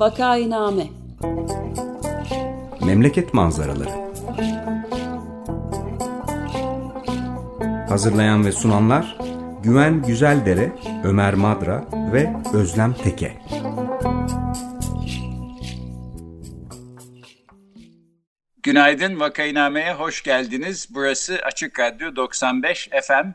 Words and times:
Vakainame 0.00 0.86
Memleket 2.86 3.34
manzaraları 3.34 3.90
Hazırlayan 7.88 8.46
ve 8.46 8.52
sunanlar 8.52 9.18
Güven 9.62 10.02
Güzeldere, 10.02 10.72
Ömer 11.04 11.34
Madra 11.34 11.84
ve 12.12 12.32
Özlem 12.54 12.92
Teke. 12.94 13.38
Günaydın 18.62 19.20
Vakainame'ye 19.20 19.92
hoş 19.92 20.22
geldiniz. 20.22 20.88
Burası 20.90 21.38
Açık 21.44 21.80
Radyo 21.80 22.16
95 22.16 22.88
FM. 23.02 23.28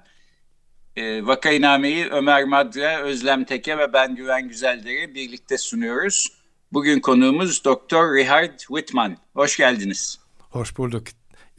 E, 0.95 1.25
Vakainame'yi 1.25 2.05
Ömer 2.05 2.43
Madra, 2.43 3.01
Özlem 3.01 3.43
Teke 3.43 3.77
ve 3.77 3.93
ben 3.93 4.15
Güven 4.15 4.47
Güzeldere 4.47 5.15
birlikte 5.15 5.57
sunuyoruz. 5.57 6.34
Bugün 6.73 6.99
konuğumuz 6.99 7.65
Doktor 7.65 8.15
Richard 8.15 8.59
Whitman. 8.59 9.17
Hoş 9.33 9.57
geldiniz. 9.57 10.19
Hoş 10.39 10.77
bulduk. 10.77 11.03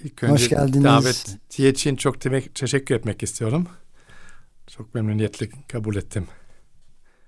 İlk 0.05 0.23
önce 0.23 0.33
Hoş 0.33 0.49
geldiniz. 0.49 0.85
davetiye 0.85 1.69
için 1.69 1.97
çok 1.97 2.25
demek, 2.25 2.55
teşekkür 2.55 2.95
etmek 2.95 3.23
istiyorum. 3.23 3.67
Çok 4.67 4.95
memnuniyetle 4.95 5.49
kabul 5.73 5.97
ettim. 5.97 6.27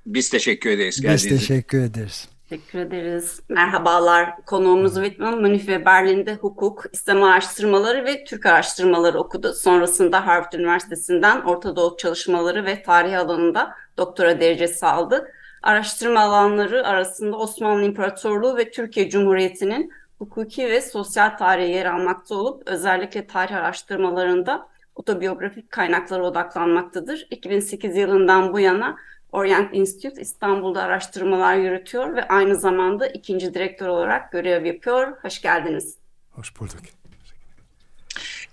Biz 0.07 0.31
teşekkür 0.31 0.71
ederiz. 0.71 1.05
Biz 1.05 1.29
teşekkür 1.29 1.83
ederiz. 1.83 2.29
Teşekkür 2.49 2.79
ederiz. 2.79 3.41
Merhabalar. 3.49 4.45
Konuğumuz 4.47 4.95
Whitman, 4.95 5.43
Münih 5.43 5.69
ve 5.69 5.85
Berlin'de 5.85 6.35
hukuk, 6.35 6.85
İslam 6.93 7.23
araştırmaları 7.23 8.05
ve 8.05 8.25
Türk 8.25 8.47
araştırmaları 8.47 9.19
okudu. 9.19 9.53
Sonrasında 9.55 10.27
Harvard 10.27 10.53
Üniversitesi'nden 10.53 11.41
Orta 11.41 11.77
Doğu 11.77 11.97
çalışmaları 11.97 12.65
ve 12.65 12.83
tarih 12.83 13.19
alanında 13.19 13.75
doktora 13.97 14.41
derecesi 14.41 14.87
aldı. 14.87 15.33
Araştırma 15.69 16.21
alanları 16.21 16.87
arasında 16.87 17.37
Osmanlı 17.37 17.85
İmparatorluğu 17.85 18.57
ve 18.57 18.71
Türkiye 18.71 19.11
Cumhuriyeti'nin 19.11 19.93
hukuki 20.19 20.69
ve 20.69 20.81
sosyal 20.81 21.37
tarihi 21.37 21.71
yer 21.71 21.87
almakta 21.87 22.35
olup 22.35 22.63
özellikle 22.67 23.27
tarih 23.27 23.57
araştırmalarında 23.57 24.69
otobiyografik 24.95 25.71
kaynaklara 25.71 26.23
odaklanmaktadır. 26.23 27.27
2008 27.31 27.97
yılından 27.97 28.53
bu 28.53 28.61
yana 28.61 28.97
Orient 29.33 29.75
Institute 29.75 30.23
İstanbul'da 30.23 30.83
araştırmalar 30.83 31.57
yürütüyor 31.57 32.17
ve 32.17 32.29
aynı 32.29 32.57
zamanda 32.57 33.07
ikinci 33.07 33.55
direktör 33.55 33.89
olarak 33.89 34.33
görev 34.33 34.65
yapıyor. 34.65 35.17
Hoş 35.23 35.41
geldiniz. 35.41 35.97
Hoş 36.31 36.61
bulduk. 36.61 36.81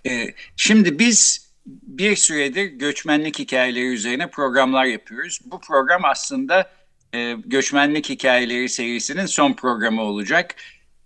Ee, 0.05 0.27
şimdi 0.55 0.99
biz 0.99 1.49
bir 1.65 2.15
süredir 2.15 2.65
göçmenlik 2.65 3.39
hikayeleri 3.39 3.93
üzerine 3.93 4.29
programlar 4.29 4.85
yapıyoruz. 4.85 5.39
Bu 5.45 5.59
program 5.59 6.05
aslında 6.05 6.69
e, 7.15 7.37
göçmenlik 7.45 8.09
hikayeleri 8.09 8.69
serisinin 8.69 9.25
son 9.25 9.53
programı 9.53 10.01
olacak. 10.01 10.55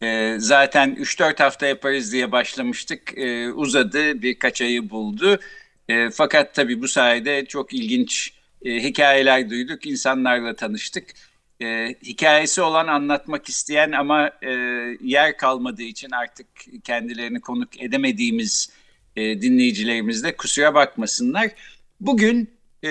E, 0.02 0.36
zaten 0.40 0.96
3-4 0.96 1.44
hafta 1.44 1.66
yaparız 1.66 2.14
diye 2.14 2.32
başlamıştık. 2.32 3.18
E, 3.18 3.52
uzadı, 3.54 4.22
birkaç 4.22 4.62
ayı 4.62 4.90
buldu. 4.90 5.40
E, 5.90 6.10
fakat 6.10 6.56
tabii 6.56 6.82
bu 6.82 6.88
sayede 6.88 7.46
çok 7.46 7.74
ilginç 7.74 8.34
e, 8.66 8.84
hikayeler 8.84 9.50
duyduk, 9.50 9.86
insanlarla 9.86 10.56
tanıştık. 10.56 11.04
E, 11.62 11.96
hikayesi 12.04 12.62
olan 12.62 12.88
anlatmak 12.88 13.50
isteyen 13.50 13.92
ama 13.92 14.32
e, 14.42 14.52
yer 15.02 15.38
kalmadığı 15.38 15.84
için 15.84 16.12
artık 16.12 16.48
kendilerini 16.84 17.42
konuk 17.42 17.82
edemediğimiz 17.82 18.70
e, 19.16 19.42
dinleyicilerimiz 19.42 20.23
de 20.23 20.36
kusura 20.36 20.73
bakmasınlar. 20.73 21.50
Bugün 22.00 22.50
e, 22.83 22.89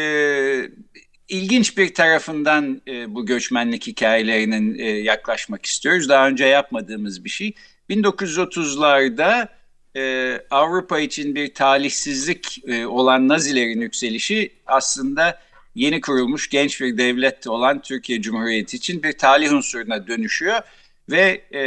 ilginç 1.28 1.78
bir 1.78 1.94
tarafından 1.94 2.82
e, 2.88 3.14
bu 3.14 3.26
göçmenlik 3.26 3.86
hikayelerinin 3.86 4.78
e, 4.78 4.84
yaklaşmak 4.84 5.66
istiyoruz. 5.66 6.08
Daha 6.08 6.28
önce 6.28 6.44
yapmadığımız 6.44 7.24
bir 7.24 7.30
şey. 7.30 7.54
1930'larda 7.90 9.48
e, 9.96 10.34
Avrupa 10.50 11.00
için 11.00 11.34
bir 11.34 11.54
talihsizlik 11.54 12.68
e, 12.68 12.86
olan 12.86 13.28
Nazilerin 13.28 13.80
yükselişi 13.80 14.52
aslında 14.66 15.40
yeni 15.74 16.00
kurulmuş 16.00 16.50
genç 16.50 16.80
bir 16.80 16.98
devlet 16.98 17.46
olan 17.46 17.82
Türkiye 17.82 18.22
Cumhuriyeti 18.22 18.76
için 18.76 19.02
bir 19.02 19.18
talih 19.18 19.52
unsuruna 19.52 20.06
dönüşüyor 20.06 20.60
ve 21.10 21.42
e, 21.52 21.62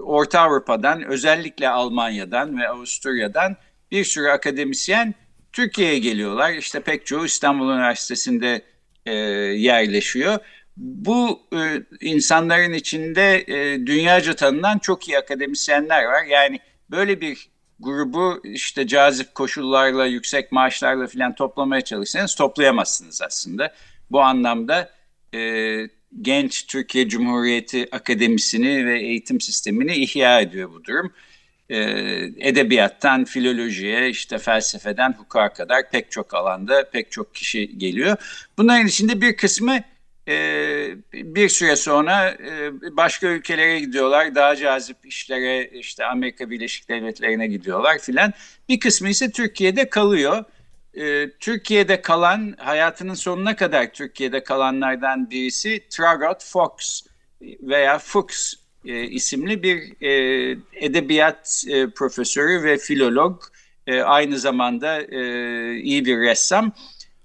Orta 0.00 0.40
Avrupa'dan 0.40 1.02
özellikle 1.02 1.68
Almanya'dan 1.68 2.58
ve 2.58 2.68
Avusturya'dan 2.68 3.56
bir 3.90 4.04
sürü 4.04 4.28
akademisyen 4.28 5.14
Türkiye'ye 5.52 5.98
geliyorlar. 5.98 6.52
İşte 6.52 6.80
pek 6.80 7.06
çoğu 7.06 7.26
İstanbul 7.26 7.72
Üniversitesi'nde 7.72 8.62
e, 9.06 9.12
yerleşiyor. 9.14 10.38
Bu 10.76 11.40
e, 11.52 11.82
insanların 12.00 12.72
içinde 12.72 13.44
e, 13.48 13.86
dünyaca 13.86 14.36
tanınan 14.36 14.78
çok 14.78 15.08
iyi 15.08 15.18
akademisyenler 15.18 16.04
var. 16.04 16.24
Yani 16.24 16.60
böyle 16.90 17.20
bir 17.20 17.48
grubu 17.80 18.40
işte 18.44 18.86
cazip 18.86 19.34
koşullarla, 19.34 20.06
yüksek 20.06 20.52
maaşlarla 20.52 21.06
falan 21.06 21.34
toplamaya 21.34 21.80
çalışsanız 21.80 22.34
toplayamazsınız 22.34 23.22
aslında. 23.22 23.74
Bu 24.10 24.20
anlamda 24.20 24.90
e, 25.34 25.40
genç 26.22 26.66
Türkiye 26.66 27.08
Cumhuriyeti 27.08 27.88
akademisini 27.92 28.86
ve 28.86 29.00
eğitim 29.00 29.40
sistemini 29.40 29.94
ihya 29.94 30.40
ediyor 30.40 30.70
bu 30.72 30.84
durum. 30.84 31.12
E, 31.70 31.78
edebiyattan 32.38 33.24
filolojiye, 33.24 34.08
işte 34.08 34.38
felsefeden 34.38 35.12
hukuka 35.12 35.52
kadar 35.52 35.90
pek 35.90 36.10
çok 36.10 36.34
alanda 36.34 36.90
pek 36.90 37.12
çok 37.12 37.34
kişi 37.34 37.78
geliyor. 37.78 38.16
Bunların 38.58 38.86
içinde 38.86 39.20
bir 39.20 39.36
kısmı 39.36 39.80
e, 40.28 40.34
bir 41.12 41.48
süre 41.48 41.76
sonra 41.76 42.30
e, 42.30 42.72
başka 42.96 43.26
ülkelere 43.26 43.80
gidiyorlar. 43.80 44.34
Daha 44.34 44.56
cazip 44.56 44.96
işlere 45.06 45.64
işte 45.64 46.04
Amerika 46.04 46.50
Birleşik 46.50 46.88
Devletleri'ne 46.88 47.46
gidiyorlar 47.46 47.98
filan. 47.98 48.32
Bir 48.68 48.80
kısmı 48.80 49.08
ise 49.08 49.30
Türkiye'de 49.30 49.90
kalıyor. 49.90 50.44
E, 50.94 51.30
Türkiye'de 51.30 52.02
kalan 52.02 52.54
hayatının 52.58 53.14
sonuna 53.14 53.56
kadar 53.56 53.92
Türkiye'de 53.92 54.44
kalanlardan 54.44 55.30
birisi 55.30 55.84
Tragot 55.90 56.44
Fox 56.44 57.02
veya 57.42 57.98
Fuchs 57.98 58.54
e, 58.86 59.02
isimli 59.02 59.62
bir 59.62 60.02
e, 60.02 60.10
edebiyat 60.74 61.64
e, 61.68 61.90
profesörü 61.90 62.62
ve 62.62 62.78
filolog. 62.78 63.42
E, 63.86 64.00
aynı 64.00 64.38
zamanda 64.38 65.02
e, 65.02 65.20
iyi 65.80 66.04
bir 66.04 66.18
ressam. 66.18 66.72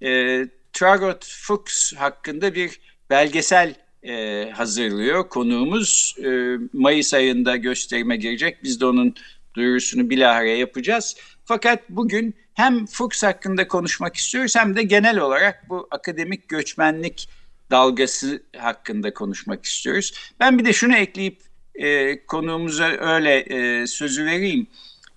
E, 0.04 0.42
Tragot 0.74 1.26
Fuchs 1.26 1.94
hakkında 1.94 2.56
bir 2.56 2.80
belgesel 3.10 3.76
e, 4.04 4.46
hazırlıyor 4.52 5.30
konuğumuz. 5.30 6.16
E, 6.24 6.58
Mayıs 6.74 7.14
ayında 7.14 7.56
gösterime 7.56 8.18
girecek. 8.18 8.64
Biz 8.64 8.82
de 8.82 8.86
onun 8.86 9.16
duyurusunu 9.54 10.10
bilahare 10.10 10.58
yapacağız. 10.58 11.16
Fakat 11.46 11.90
bugün 11.90 12.36
hem 12.54 12.86
Fuchs 12.86 13.24
hakkında 13.24 13.68
konuşmak 13.68 14.16
istiyoruz 14.16 14.56
hem 14.56 14.76
de 14.76 14.84
genel 14.84 15.20
olarak 15.20 15.70
bu 15.70 15.88
akademik 15.92 16.50
göçmenlik 16.50 17.30
dalgası 17.72 18.44
hakkında 18.58 19.14
konuşmak 19.14 19.66
istiyoruz. 19.66 20.14
Ben 20.40 20.60
bir 20.60 20.66
de 20.66 20.74
şunu 20.74 20.96
ekleyip 20.96 21.51
e, 21.76 22.20
konuğumuza 22.26 22.88
öyle 22.88 23.36
e, 23.40 23.88
sözü 23.88 24.26
vereyim. 24.26 24.68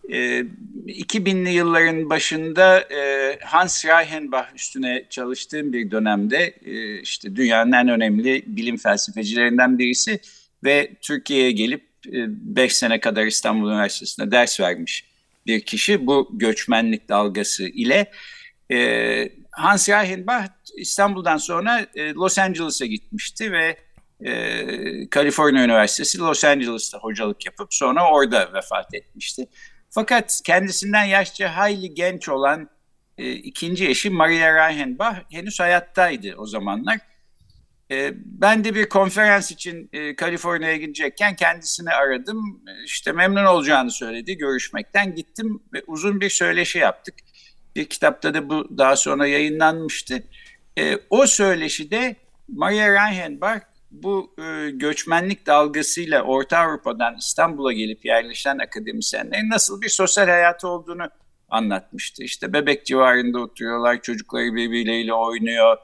2000'li 0.09 1.48
ee, 1.48 1.53
yılların 1.53 2.10
başında 2.10 2.81
e, 2.81 3.38
Hans 3.44 3.84
Reichenbach 3.84 4.54
üstüne 4.54 5.04
çalıştığım 5.10 5.72
bir 5.72 5.91
dönemde 5.91 6.54
e, 6.64 7.00
işte 7.00 7.37
dünyanın 7.37 7.72
en 7.72 7.88
önemli 7.88 8.44
bilim 8.47 8.76
felsefecilerinden 8.76 9.78
birisi 9.78 10.20
ve 10.64 10.91
Türkiye'ye 11.03 11.50
gelip 11.50 11.82
5 12.06 12.73
e, 12.73 12.75
sene 12.75 13.00
kadar 13.00 13.26
İstanbul 13.26 13.70
Üniversitesi'nde 13.70 14.31
ders 14.31 14.61
vermiş 14.61 15.05
bir 15.46 15.61
kişi 15.61 16.06
bu 16.06 16.31
göçmenlik 16.32 17.08
dalgası 17.08 17.64
ile. 17.64 18.11
Hans 19.50 19.88
Reichenbach 19.88 20.46
İstanbul'dan 20.76 21.37
sonra 21.37 21.87
Los 21.96 22.38
Angeles'a 22.38 22.87
gitmişti 22.87 23.52
ve 23.52 23.76
Kaliforniya 25.11 25.65
Üniversitesi 25.65 26.19
Los 26.19 26.44
Angeles'ta 26.44 26.99
hocalık 26.99 27.47
yapıp 27.47 27.75
sonra 27.75 28.11
orada 28.11 28.53
vefat 28.55 28.94
etmişti. 28.94 29.47
Fakat 29.91 30.41
kendisinden 30.44 31.05
yaşça 31.05 31.56
hayli 31.56 31.94
genç 31.94 32.29
olan 32.29 32.71
e, 33.19 33.32
ikinci 33.32 33.88
eşi 33.88 34.11
Maria 34.11 34.69
Reichenbach 34.69 35.17
henüz 35.31 35.61
hayattaydı 35.61 36.35
o 36.37 36.47
zamanlar. 36.47 36.99
E, 37.91 38.12
ben 38.15 38.65
de 38.65 38.75
bir 38.75 38.88
konferans 38.88 39.50
için 39.50 39.91
e, 39.93 40.17
Kaliforniya'ya 40.17 40.76
gidecekken 40.76 41.37
kendisini 41.37 41.91
aradım. 41.91 42.62
E, 42.69 42.85
işte 42.85 43.12
memnun 43.12 43.44
olacağını 43.44 43.91
söyledi 43.91 44.37
görüşmekten. 44.37 45.15
Gittim 45.15 45.62
ve 45.73 45.82
uzun 45.87 46.21
bir 46.21 46.31
söyleşi 46.31 46.79
yaptık. 46.79 47.15
Bir 47.76 47.85
kitapta 47.85 48.35
da 48.35 48.49
bu 48.49 48.79
daha 48.79 48.97
sonra 48.97 49.26
yayınlanmıştı. 49.26 50.23
E, 50.79 50.99
o 51.11 51.26
söyleşide 51.26 52.17
Maria 52.49 52.88
Reichenbach 52.88 53.74
bu 54.02 54.35
e, 54.38 54.70
göçmenlik 54.70 55.46
dalgasıyla 55.46 56.23
Orta 56.23 56.58
Avrupa'dan 56.58 57.17
İstanbul'a 57.19 57.73
gelip 57.73 58.05
yerleşen 58.05 58.58
akademisyenlerin 58.58 59.50
nasıl 59.50 59.81
bir 59.81 59.88
sosyal 59.88 60.29
hayatı 60.29 60.69
olduğunu 60.69 61.08
anlatmıştı. 61.49 62.23
İşte 62.23 62.52
bebek 62.52 62.87
civarında 62.87 63.38
oturuyorlar, 63.38 64.02
çocukları 64.02 64.55
birbirleriyle 64.55 65.14
oynuyor. 65.14 65.76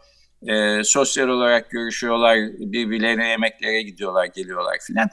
E, 0.47 0.85
sosyal 0.85 1.29
olarak 1.29 1.71
görüşüyorlar, 1.71 2.39
birbirlerine 2.59 3.29
yemeklere 3.29 3.83
gidiyorlar, 3.83 4.25
geliyorlar 4.25 4.79
filan. 4.87 5.09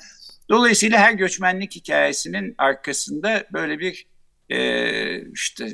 Dolayısıyla 0.49 0.99
her 0.99 1.13
göçmenlik 1.13 1.75
hikayesinin 1.75 2.55
arkasında 2.57 3.43
böyle 3.53 3.79
bir 3.79 4.07
e, 4.49 5.31
işte 5.31 5.67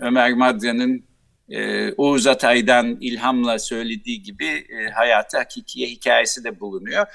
Ömer 0.00 0.32
Madra'nın 0.34 1.09
e, 1.50 1.92
Oğuz 1.92 2.26
Atay'dan 2.26 2.98
ilhamla 3.00 3.58
söylediği 3.58 4.22
gibi 4.22 4.46
e, 4.46 4.90
hayatı 4.90 5.38
hakikiye 5.38 5.88
hikayesi 5.88 6.44
de 6.44 6.60
bulunuyor. 6.60 7.06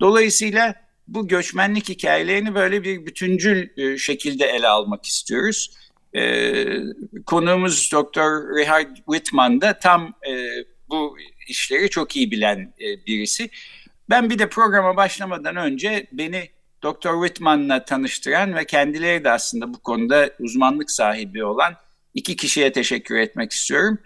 Dolayısıyla 0.00 0.74
bu 1.08 1.28
göçmenlik 1.28 1.88
hikayelerini 1.88 2.54
böyle 2.54 2.84
bir 2.84 3.06
bütüncül 3.06 3.68
e, 3.76 3.98
şekilde 3.98 4.44
ele 4.44 4.68
almak 4.68 5.04
istiyoruz. 5.04 5.70
E, 6.14 6.54
konuğumuz 7.26 7.92
Dr. 7.92 8.56
Richard 8.58 8.96
Whitman 8.96 9.60
da 9.60 9.78
tam 9.78 10.14
e, 10.28 10.32
bu 10.88 11.16
işleri 11.48 11.90
çok 11.90 12.16
iyi 12.16 12.30
bilen 12.30 12.74
e, 12.80 13.06
birisi. 13.06 13.50
Ben 14.10 14.30
bir 14.30 14.38
de 14.38 14.48
programa 14.48 14.96
başlamadan 14.96 15.56
önce 15.56 16.06
beni 16.12 16.50
Dr. 16.84 17.22
Whitman'la 17.22 17.84
tanıştıran 17.84 18.54
ve 18.54 18.64
kendileri 18.64 19.24
de 19.24 19.30
aslında 19.30 19.74
bu 19.74 19.78
konuda 19.78 20.30
uzmanlık 20.40 20.90
sahibi 20.90 21.44
olan 21.44 21.76
iki 22.14 22.36
kişiye 22.36 22.72
teşekkür 22.72 23.16
etmek 23.16 23.52
istiyorum. 23.52 23.98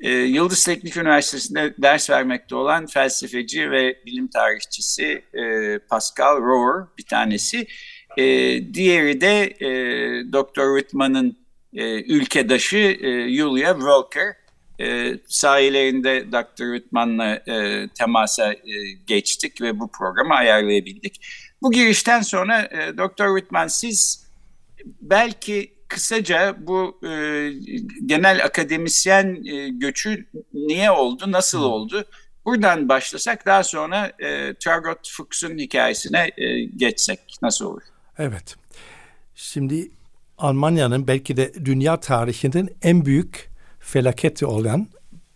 Ee, 0.00 0.10
Yıldız 0.10 0.64
Teknik 0.64 0.96
Üniversitesi'nde 0.96 1.74
ders 1.78 2.10
vermekte 2.10 2.54
olan 2.54 2.86
felsefeci 2.86 3.70
ve 3.70 3.96
bilim 4.06 4.28
tarihçisi 4.28 5.24
e, 5.34 5.78
Pascal 5.78 6.36
Rohr 6.36 6.88
bir 6.98 7.04
tanesi. 7.04 7.66
E, 8.16 8.24
diğeri 8.74 9.20
de 9.20 9.42
e, 9.44 9.68
Dr. 10.32 10.78
Whitman'ın 10.78 11.38
e, 11.74 12.02
ülkedaşı 12.02 12.76
e, 12.76 13.36
Julia 13.36 13.78
Volker. 13.78 14.34
E, 14.80 15.18
sahilerinde 15.28 16.32
Dr. 16.32 16.74
Whitman'la 16.74 17.34
e, 17.34 17.88
temasa 17.88 18.52
e, 18.52 18.92
geçtik 19.06 19.60
ve 19.60 19.80
bu 19.80 19.90
programı 19.90 20.34
ayarlayabildik. 20.34 21.20
Bu 21.62 21.72
girişten 21.72 22.20
sonra 22.22 22.62
e, 22.62 22.96
Dr. 22.98 23.36
Whitman 23.36 23.66
siz 23.66 24.26
belki 24.84 25.72
kısaca 25.94 26.56
bu 26.66 26.98
e, 27.06 27.08
genel 28.06 28.44
akademisyen 28.44 29.44
e, 29.44 29.68
göçü 29.68 30.26
niye 30.54 30.90
oldu, 30.90 31.32
nasıl 31.32 31.62
oldu? 31.62 32.04
Buradan 32.44 32.88
başlasak 32.88 33.46
daha 33.46 33.64
sonra 33.64 34.12
e, 34.18 34.54
Tragot 34.54 35.10
Fuchs'un 35.10 35.58
hikayesine 35.58 36.30
e, 36.36 36.64
geçsek 36.64 37.20
nasıl 37.42 37.64
olur? 37.66 37.82
Evet. 38.18 38.56
Şimdi 39.34 39.90
Almanya'nın 40.38 41.06
belki 41.06 41.36
de 41.36 41.52
dünya 41.64 42.00
tarihinin 42.00 42.70
en 42.82 43.04
büyük 43.04 43.50
felaketi 43.80 44.46
olan 44.46 44.86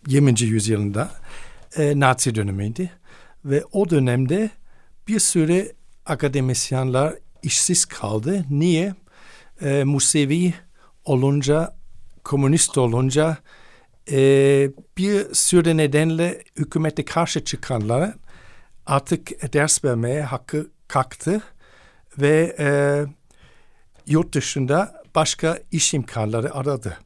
20. 0.07 0.41
yüzyılında 0.41 1.11
e, 1.77 1.99
Nazi 1.99 2.35
dönemiydi. 2.35 2.91
Ve 3.45 3.63
o 3.71 3.89
dönemde 3.89 4.49
bir 5.07 5.19
süre 5.19 5.71
akademisyenler 6.05 7.13
işsiz 7.43 7.85
kaldı. 7.85 8.45
Niye? 8.49 8.95
E, 9.61 9.83
Musevi 9.83 10.53
olunca, 11.05 11.75
komünist 12.23 12.77
olunca 12.77 13.37
e, 14.11 14.17
bir 14.97 15.33
sürü 15.33 15.77
nedenle 15.77 16.43
hükümete 16.55 17.05
karşı 17.05 17.43
çıkanlar 17.43 18.13
artık 18.85 19.53
ders 19.53 19.83
vermeye 19.85 20.21
hakkı 20.21 20.67
kalktı 20.87 21.41
ve 22.17 22.55
e, 22.59 22.67
yurt 24.07 24.33
dışında 24.33 25.03
başka 25.15 25.59
iş 25.71 25.93
imkanları 25.93 26.55
aradı. 26.55 26.97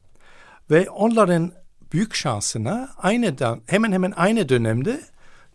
Ve 0.70 0.90
onların 0.90 1.52
büyük 1.92 2.14
şansına 2.14 2.90
aynı 2.98 3.36
hemen 3.66 3.92
hemen 3.92 4.12
aynı 4.16 4.48
dönemde 4.48 5.00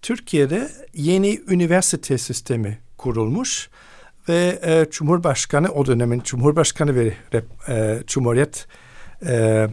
Türkiye'de 0.01 0.71
yeni 0.93 1.41
üniversite 1.47 2.17
sistemi 2.17 2.79
kurulmuş 2.97 3.69
ve 4.29 4.59
e, 4.63 4.89
Cumhurbaşkanı 4.91 5.71
o 5.71 5.85
dönemin 5.85 6.19
Cumhurbaşkanı 6.19 6.95
ve 6.95 7.13
e, 7.67 7.99
Cumhuriyet 8.07 8.67
e, 9.25 9.67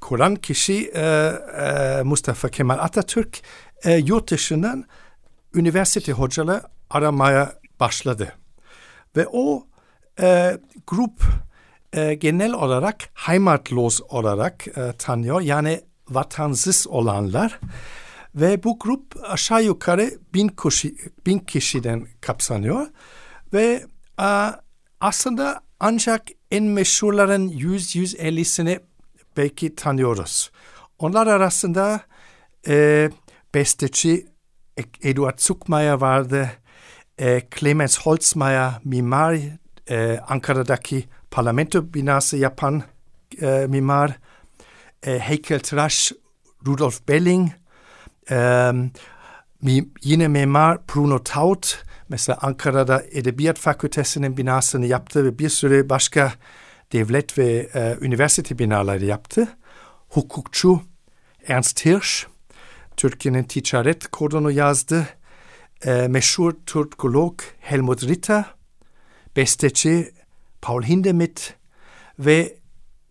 kuran 0.00 0.36
kişi 0.36 0.90
e, 0.94 1.00
e, 1.00 2.02
Mustafa 2.02 2.48
Kemal 2.48 2.78
Atatürk 2.78 3.42
e, 3.84 3.96
yurt 3.96 4.30
dışından 4.30 4.84
üniversite 5.54 6.12
hocaları 6.12 6.62
aramaya 6.90 7.52
başladı. 7.80 8.32
Ve 9.16 9.26
o 9.32 9.66
e, 10.20 10.58
grup 10.86 11.22
e, 11.92 12.14
genel 12.14 12.52
olarak 12.52 12.96
heimatlos 13.14 14.00
olarak 14.08 14.68
e, 14.68 14.92
tanıyor. 14.98 15.40
Yani 15.40 15.80
vatansız 16.08 16.86
olanlar. 16.88 17.60
Ve 18.34 18.64
bu 18.64 18.78
grup 18.78 19.16
aşağı 19.22 19.64
yukarı 19.64 20.10
bin, 20.34 20.48
kişi, 20.48 20.96
bin 21.26 21.38
kişiden 21.38 22.06
kapsanıyor. 22.20 22.86
Ve 23.52 23.86
a, 24.18 24.52
aslında 25.00 25.60
ancak 25.80 26.22
en 26.50 26.64
meşhurların 26.64 27.48
100-150'sini 27.48 28.80
belki 29.36 29.76
tanıyoruz. 29.76 30.50
Onlar 30.98 31.26
arasında 31.26 32.00
e, 32.68 33.10
besteci 33.54 34.26
Eduard 35.02 35.38
Zuckmayer 35.38 35.92
vardı, 35.92 36.50
e, 37.20 37.42
Clemens 37.58 38.00
Holzmeier, 38.00 38.72
mimar, 38.84 39.38
e, 39.90 40.18
Ankara'daki 40.28 41.04
parlamento 41.30 41.94
binası 41.94 42.36
yapan 42.36 42.82
e, 43.42 43.66
mimar, 43.68 44.18
e, 45.06 45.18
heykeltıraş 45.18 46.12
Rudolf 46.66 47.08
Belling, 47.08 47.50
e, 48.30 48.70
yine 50.02 50.28
mimar 50.28 50.78
Bruno 50.88 51.22
Taut, 51.22 51.82
Mesela 52.08 52.38
Ankara'da 52.42 53.02
Edebiyat 53.10 53.58
Fakültesi'nin 53.58 54.36
binasını 54.36 54.86
yaptı 54.86 55.24
ve 55.24 55.38
bir 55.38 55.48
sürü 55.48 55.88
başka 55.88 56.32
devlet 56.92 57.38
ve 57.38 57.68
e, 57.74 57.96
üniversite 58.00 58.58
binaları 58.58 59.04
yaptı. 59.04 59.48
Hukukçu 60.08 60.80
Ernst 61.48 61.84
Hirsch, 61.84 62.26
Türkiye'nin 62.96 63.44
ticaret 63.44 64.06
kodunu 64.06 64.50
yazdı. 64.50 65.06
E, 65.84 66.08
meşhur 66.08 66.52
Türkolog 66.66 67.40
Helmut 67.60 68.04
Ritter, 68.04 68.44
besteci 69.36 70.14
Paul 70.62 70.82
Hindemith 70.82 71.42
ve 72.18 72.56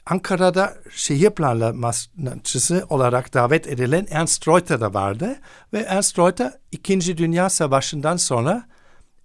Ankara'da 0.06 0.74
şehir 0.89 1.30
planlaması 1.30 2.86
olarak 2.89 3.34
davet 3.34 3.68
edilen 3.68 4.08
Ernst 4.10 4.48
Reuter 4.48 4.82
da 4.82 4.94
vardı. 4.94 5.39
Ve 5.74 5.80
Ernst 5.80 6.20
Reuter 6.20 6.54
İkinci 6.72 7.18
Dünya 7.18 7.50
Savaşı'ndan 7.50 8.18
sonra 8.18 8.68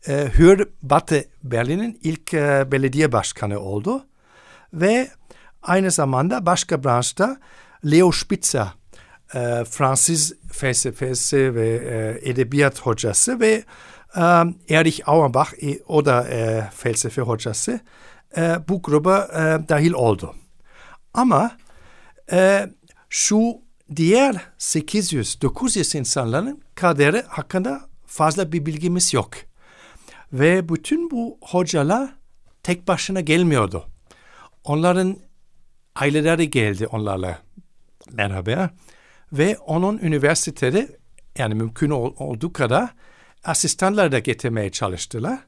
e, 0.09 0.31
Hür 0.39 0.69
Batı 0.83 1.25
Berlin'in 1.45 1.99
ilk 2.03 2.35
e, 2.35 2.73
belediye 2.73 3.13
başkanı 3.13 3.61
oldu. 3.61 4.07
Ve 4.73 5.09
aynı 5.63 5.91
zamanda 5.91 6.47
başka 6.47 6.85
branşta 6.85 7.37
Leo 7.85 8.13
Spitzer, 8.13 8.67
e, 9.35 9.65
Fransız 9.65 10.33
felsefesi 10.53 11.55
ve 11.55 11.69
e, 11.69 12.31
edebiyat 12.31 12.81
hocası 12.81 13.41
ve 13.41 13.65
e, 14.17 14.23
Erich 14.69 15.09
Auerbach, 15.09 15.49
e, 15.63 15.79
o 15.89 16.05
da 16.05 16.29
e, 16.29 16.71
felsefe 16.75 17.23
hocası, 17.23 17.81
e, 18.37 18.57
bu 18.69 18.83
gruba 18.83 19.29
e, 19.33 19.69
dahil 19.69 19.93
oldu. 19.93 20.35
Ama 21.15 21.57
e, 22.33 22.71
şu 23.09 23.41
diğer 23.97 24.37
800-900 24.59 25.99
insanların 25.99 26.63
kaderi 26.75 27.23
hakkında 27.23 27.81
fazla 28.07 28.53
bir 28.53 28.67
bilgimiz 28.67 29.15
yok. 29.15 29.31
Ve 30.33 30.68
bütün 30.68 31.11
bu 31.11 31.38
hocalar 31.42 32.11
tek 32.62 32.88
başına 32.88 33.21
gelmiyordu. 33.21 33.87
Onların 34.64 35.16
aileleri 35.95 36.50
geldi 36.50 36.87
onlarla 36.87 37.38
beraber 38.11 38.71
ve 39.33 39.59
onun 39.59 39.99
üniversitede 39.99 40.88
yani 41.38 41.54
mümkün 41.54 41.90
ol, 41.90 42.14
olduğu 42.18 42.52
kadar 42.52 42.95
asistanlar 43.45 44.12
da 44.12 44.18
getirmeye 44.18 44.71
çalıştılar. 44.71 45.38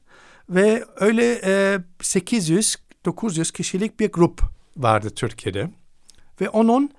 Ve 0.49 0.85
öyle 0.95 1.33
e, 1.33 1.79
800-900 1.99 3.53
kişilik 3.53 3.99
bir 3.99 4.11
grup 4.11 4.41
vardı 4.77 5.09
Türkiye'de. 5.09 5.69
Ve 6.41 6.49
onun 6.49 6.91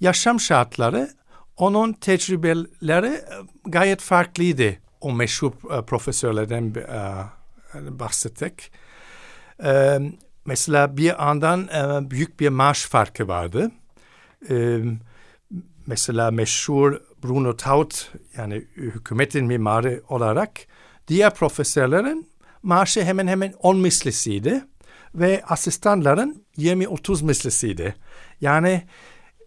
yaşam 0.00 0.40
şartları, 0.40 1.10
onun 1.56 1.92
tecrübeleri 1.92 3.20
gayet 3.64 4.00
farklıydı 4.00 4.76
o 5.00 5.12
meşhur 5.12 5.52
e, 5.78 5.82
profesörlerden 5.82 6.74
e, 7.74 7.98
bahsettik. 7.98 8.72
E, 9.64 9.98
mesela 10.44 10.96
bir 10.96 11.28
andan 11.28 11.68
büyük 12.10 12.40
bir 12.40 12.48
maaş 12.48 12.86
farkı 12.86 13.28
vardı. 13.28 13.70
Mesela 15.86 16.30
meşhur 16.30 17.00
Bruno 17.24 17.56
Taut 17.56 18.12
yani 18.36 18.54
hükümetin 18.76 19.46
mimarı 19.46 20.02
olarak 20.08 20.50
diğer 21.08 21.34
profesörlerin 21.34 22.30
maaşı 22.62 23.04
hemen 23.04 23.26
hemen 23.26 23.52
10 23.58 23.76
mislisiydi 23.76 24.64
ve 25.14 25.42
asistanların 25.48 26.44
20-30 26.58 27.24
mislisiydi. 27.24 27.94
Yani 28.40 28.82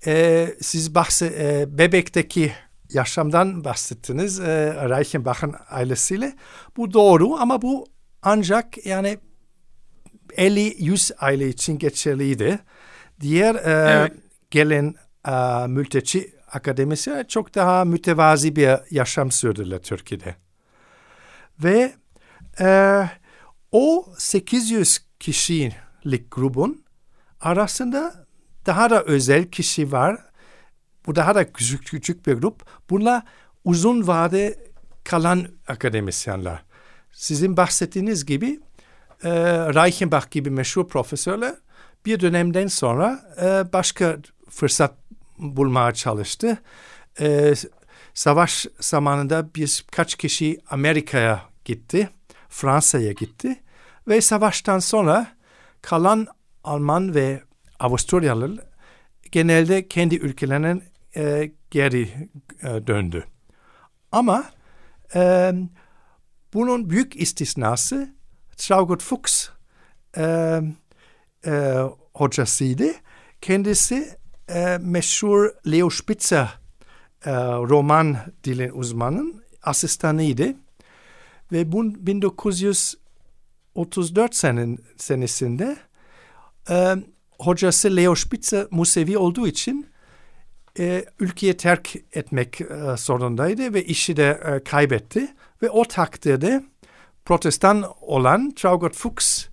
e, 0.05 0.47
siz 0.61 0.95
bahse, 0.95 1.25
e, 1.25 1.77
bebekteki 1.77 2.51
yaşamdan 2.93 3.63
bahsettiniz 3.63 4.39
e, 4.39 4.45
Reichenbach'ın 4.89 5.55
ailesiyle. 5.69 6.35
Bu 6.77 6.93
doğru 6.93 7.35
ama 7.35 7.61
bu 7.61 7.85
ancak 8.21 8.85
yani 8.85 9.17
50-100 10.37 11.15
aile 11.17 11.47
için 11.47 11.77
geçerliydi. 11.77 12.59
Diğer 13.19 13.55
e, 13.55 13.61
evet. 13.65 14.13
gelen 14.51 14.95
e, 15.27 15.67
mülteci 15.67 16.33
akademisyenler 16.51 17.27
çok 17.27 17.55
daha 17.55 17.85
mütevazi 17.85 18.55
bir 18.55 18.77
yaşam 18.91 19.31
sürdüler 19.31 19.79
Türkiye'de. 19.79 20.35
Ve 21.63 21.93
e, 22.59 23.03
o 23.71 24.05
800 24.17 24.99
kişilik 25.19 26.31
grubun 26.31 26.83
arasında 27.41 28.25
daha 28.65 28.89
da 28.89 29.03
özel 29.03 29.45
kişi 29.45 29.91
var. 29.91 30.32
Bu 31.05 31.15
daha 31.15 31.35
da 31.35 31.53
küçük, 31.53 31.85
küçük 31.85 32.27
bir 32.27 32.33
grup. 32.33 32.65
Bunlar 32.89 33.23
uzun 33.65 34.07
vade 34.07 34.59
kalan 35.03 35.47
akademisyenler. 35.67 36.63
Sizin 37.11 37.57
bahsettiğiniz 37.57 38.25
gibi 38.25 38.59
e, 39.23 39.31
Reichenbach 39.73 40.31
gibi 40.31 40.49
meşhur 40.49 40.87
profesörler 40.87 41.55
bir 42.05 42.19
dönemden 42.19 42.67
sonra 42.67 43.35
e, 43.41 43.73
başka 43.73 44.17
fırsat 44.49 44.93
bulmaya 45.37 45.93
çalıştı. 45.93 46.57
E, 47.19 47.53
savaş 48.13 48.65
zamanında 48.79 49.55
birkaç 49.55 50.15
kişi 50.15 50.59
Amerika'ya 50.69 51.41
gitti, 51.65 52.09
Fransa'ya 52.49 53.11
gitti 53.11 53.59
ve 54.07 54.21
savaştan 54.21 54.79
sonra 54.79 55.27
kalan 55.81 56.27
Alman 56.63 57.15
ve 57.15 57.41
Avusturyalı 57.79 58.65
genelde 59.31 59.87
kendi 59.87 60.15
ülkelerine 60.15 60.81
e, 61.15 61.51
geri 61.71 62.29
e, 62.63 62.87
döndü. 62.87 63.23
Ama 64.11 64.45
e, 65.15 65.53
bunun 66.53 66.89
büyük 66.89 67.15
istisnası 67.15 68.15
Traugott 68.57 69.03
Fuchs 69.03 69.49
e, 70.17 70.59
e, 71.45 71.77
hocasıydı. 72.13 72.93
Kendisi 73.41 74.17
e, 74.49 74.77
meşhur 74.81 75.49
Leo 75.71 75.89
Spitzer 75.89 76.59
e, 77.25 77.31
roman 77.41 78.17
dilin 78.43 78.71
uzmanın 78.73 79.43
asistanıydı. 79.63 80.55
Ve 81.51 81.71
bu 81.71 82.07
1934 82.07 84.35
senin, 84.35 84.79
senesinde 84.97 85.77
e, 86.69 86.95
hocası 87.39 87.95
Leo 87.95 88.15
Spitzer 88.15 88.67
Musevi 88.71 89.17
olduğu 89.17 89.47
için 89.47 89.92
e, 90.79 91.05
ülkeyi 91.19 91.57
terk 91.57 91.95
etmek 92.13 92.61
e, 92.61 92.65
zorundaydı 92.97 93.73
ve 93.73 93.85
işi 93.85 94.17
de 94.17 94.41
e, 94.45 94.63
kaybetti. 94.63 95.27
Ve 95.61 95.69
o 95.69 95.85
takdirde 95.85 96.63
protestan 97.25 97.85
olan 98.01 98.51
Traugott 98.51 98.95
Fuchs 98.95 99.45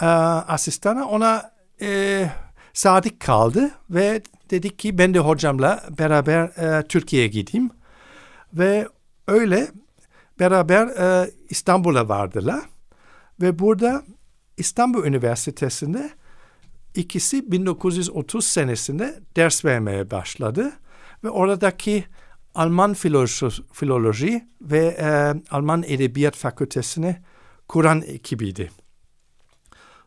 e, 0.00 0.06
asistanı 0.06 1.08
ona 1.08 1.52
e, 1.80 2.30
sadık 2.72 3.20
kaldı 3.20 3.70
ve 3.90 4.22
dedik 4.50 4.78
ki 4.78 4.98
ben 4.98 5.14
de 5.14 5.18
hocamla 5.18 5.84
beraber 5.98 6.42
e, 6.44 6.86
Türkiye'ye 6.86 7.28
gideyim. 7.28 7.70
Ve 8.54 8.88
öyle 9.26 9.68
beraber 10.40 10.86
e, 10.86 11.30
İstanbul'a 11.50 12.08
vardılar. 12.08 12.60
Ve 13.40 13.58
burada 13.58 14.02
İstanbul 14.56 15.04
Üniversitesi'nde 15.04 16.10
ikisi 16.94 17.52
1930 17.52 18.46
senesinde 18.46 19.20
ders 19.36 19.64
vermeye 19.64 20.10
başladı. 20.10 20.72
Ve 21.24 21.30
oradaki 21.30 22.04
Alman 22.54 22.94
filoloji 23.72 24.44
ve 24.60 24.96
e, 25.00 25.06
Alman 25.50 25.84
Edebiyat 25.86 26.36
Fakültesini 26.36 27.16
kuran 27.68 28.02
ekibiydi. 28.02 28.70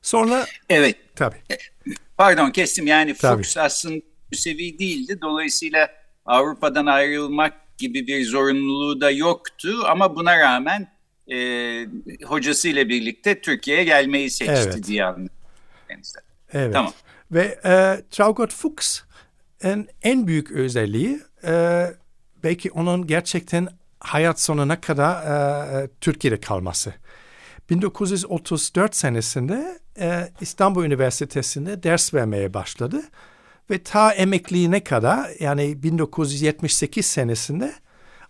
Sonra 0.01 0.45
evet. 0.69 0.97
Tabii. 1.15 1.35
E, 1.51 1.57
pardon 2.17 2.51
kestim 2.51 2.87
yani 2.87 3.13
tabii. 3.13 3.43
Fuchs 3.43 3.57
aslında 3.57 4.01
müsevi 4.31 4.79
değildi. 4.79 5.17
Dolayısıyla 5.21 5.89
Avrupa'dan 6.25 6.85
ayrılmak 6.85 7.77
gibi 7.77 8.07
bir 8.07 8.25
zorunluluğu 8.25 9.01
da 9.01 9.11
yoktu 9.11 9.83
ama 9.85 10.15
buna 10.15 10.39
rağmen 10.39 10.87
e, 11.31 11.87
hocasıyla 12.25 12.89
birlikte 12.89 13.41
Türkiye'ye 13.41 13.83
gelmeyi 13.83 14.29
seçti 14.29 14.53
evet. 14.53 14.87
diye 14.87 15.05
anlıyorum. 15.05 15.35
Evet. 16.53 16.73
Tamam. 16.73 16.93
Ve 17.31 17.59
e, 17.65 18.01
Traugott 18.11 18.53
Fuchs'ın 18.53 19.87
en 20.01 20.27
büyük 20.27 20.51
özelliği 20.51 21.19
e, 21.43 21.85
belki 22.43 22.71
onun 22.71 23.07
gerçekten 23.07 23.67
hayat 23.99 24.41
sonuna 24.41 24.81
kadar 24.81 25.23
e, 25.83 25.89
Türkiye'de 26.01 26.39
kalması. 26.39 26.93
1934 27.69 28.95
senesinde 28.95 29.79
e, 29.99 30.29
İstanbul 30.41 30.85
Üniversitesi'nde 30.85 31.83
ders 31.83 32.13
vermeye 32.13 32.53
başladı 32.53 33.01
ve 33.69 33.83
ta 33.83 34.13
emekliliğine 34.13 34.83
kadar 34.83 35.31
yani 35.39 35.83
1978 35.83 37.05
senesinde 37.05 37.73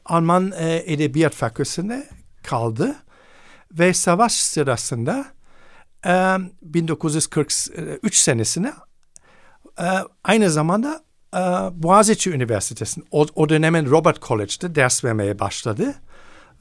Alman 0.05 0.53
e, 0.57 0.83
Edebiyat 0.85 1.35
Fakültesi'nde 1.35 2.07
kaldı 2.43 2.95
ve 3.71 3.93
savaş 3.93 4.31
sırasında 4.33 5.25
e, 6.05 6.37
1943 6.61 8.15
senesinde 8.15 8.73
e, 9.79 9.85
aynı 10.23 10.49
zamanda 10.49 11.03
e, 11.33 11.39
Boğaziçi 11.83 12.31
Üniversitesi'nin 12.31 13.07
o, 13.11 13.25
o 13.35 13.49
dönemin 13.49 13.85
Robert 13.85 14.21
College'de 14.21 14.75
ders 14.75 15.03
vermeye 15.03 15.39
başladı. 15.39 15.95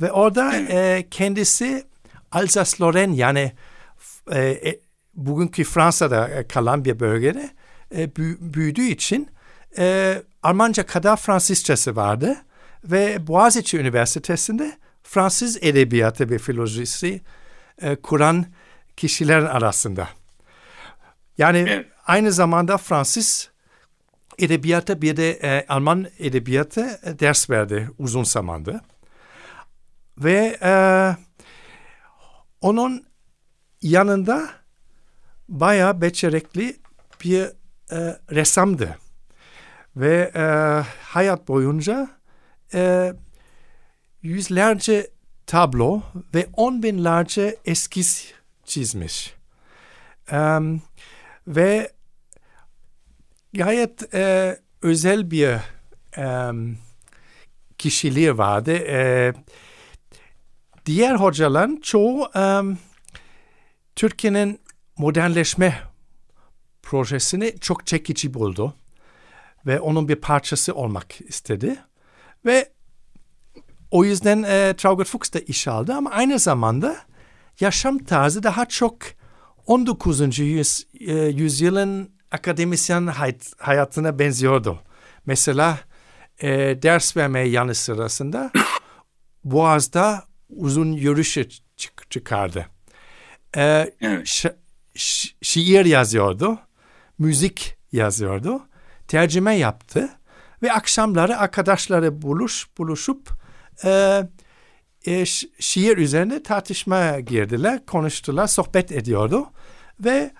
Ve 0.00 0.12
orada 0.12 0.56
e, 0.56 1.06
kendisi 1.10 1.84
Alsace-Lorraine 2.32 3.16
yani 3.16 3.52
e, 4.32 4.40
e, 4.40 4.80
bugünkü 5.14 5.64
Fransa'da 5.64 6.48
kalan 6.48 6.84
bir 6.84 7.00
bölgede 7.00 7.50
e, 7.96 8.16
büyüdüğü 8.40 8.86
için 8.86 9.28
e, 9.78 10.16
Almanca 10.42 10.86
kadar 10.86 11.16
Fransızcası 11.16 11.96
vardı. 11.96 12.36
Ve 12.84 13.26
Boğaziçi 13.26 13.78
Üniversitesi'nde 13.78 14.72
Fransız 15.02 15.58
edebiyatı 15.62 16.30
ve 16.30 16.38
filolojisi 16.38 17.20
e, 17.82 17.96
kuran 17.96 18.46
kişilerin 19.00 19.46
arasında. 19.46 20.08
Yani 21.38 21.58
evet. 21.58 21.86
aynı 22.06 22.32
zamanda 22.32 22.76
Fransız 22.78 23.50
edebiyata 24.38 25.02
bir 25.02 25.16
de 25.16 25.30
e, 25.30 25.66
Alman 25.68 26.06
edebiyatı 26.18 27.00
e, 27.02 27.18
ders 27.18 27.50
verdi 27.50 27.90
uzun 27.98 28.24
zamandır. 28.24 28.76
Ve 30.18 30.58
e, 30.62 30.72
onun 32.60 33.06
yanında 33.82 34.48
bayağı 35.48 36.00
becerikli 36.00 36.76
bir 37.24 37.42
e, 37.92 38.18
ressamdı. 38.30 38.98
Ve 39.96 40.32
e, 40.34 40.42
hayat 41.02 41.48
boyunca 41.48 42.08
e, 42.74 43.12
yüzlerce 44.22 45.10
tablo 45.46 46.02
ve 46.34 46.48
on 46.52 46.82
binlerce 46.82 47.56
eskiz 47.64 48.39
çizmiş. 48.70 49.34
Um, 50.32 50.82
ve 51.46 51.92
gayet 53.54 54.14
e, 54.14 54.56
özel 54.82 55.30
bir 55.30 55.56
e, 56.18 56.52
kişiliği 57.78 58.38
vardı. 58.38 58.72
E, 58.72 59.32
diğer 60.86 61.14
hocaların 61.14 61.80
çoğu 61.82 62.30
e, 62.36 62.60
Türkiye'nin 63.96 64.60
modernleşme 64.98 65.80
projesini 66.82 67.54
çok 67.60 67.86
çekici 67.86 68.34
buldu 68.34 68.74
ve 69.66 69.80
onun 69.80 70.08
bir 70.08 70.16
parçası 70.16 70.74
olmak 70.74 71.20
istedi 71.20 71.76
ve 72.44 72.72
o 73.90 74.04
yüzden 74.04 74.42
e, 74.42 74.74
Traugott 74.76 75.08
Fuchs 75.08 75.32
da 75.32 75.38
iş 75.38 75.68
aldı 75.68 75.94
ama 75.94 76.10
aynı 76.10 76.38
zamanda 76.38 77.09
yaşam 77.60 77.98
tarzı 77.98 78.42
daha 78.42 78.66
çok 78.66 78.96
19. 79.66 80.38
Yüz, 80.38 80.86
e, 81.00 81.12
yüzyılın 81.14 82.10
akademisyen 82.30 83.06
hayat, 83.06 83.52
hayatına 83.58 84.18
benziyordu. 84.18 84.80
Mesela 85.26 85.78
e, 86.42 86.48
ders 86.82 87.16
vermeye 87.16 87.48
yanı 87.48 87.74
sırasında 87.74 88.50
Boğaz'da 89.44 90.24
uzun 90.48 90.92
yürüyüşe 90.92 91.48
çık 91.76 92.10
çıkardı. 92.10 92.66
E, 93.56 93.92
evet. 94.00 94.26
şi 94.26 94.52
şi 94.94 95.28
şiir 95.42 95.84
yazıyordu, 95.84 96.58
müzik 97.18 97.76
yazıyordu, 97.92 98.68
tercüme 99.08 99.54
yaptı 99.54 100.08
ve 100.62 100.72
akşamları 100.72 101.38
arkadaşları 101.38 102.22
buluş 102.22 102.66
buluşup 102.78 103.28
e, 103.84 104.22
e, 105.06 105.24
şiir 105.58 105.96
üzerine 105.96 106.42
tartışmaya 106.42 107.20
girdiler, 107.20 107.86
konuştular, 107.86 108.46
sohbet 108.46 108.92
ediyordu 108.92 109.50
ve 110.00 110.30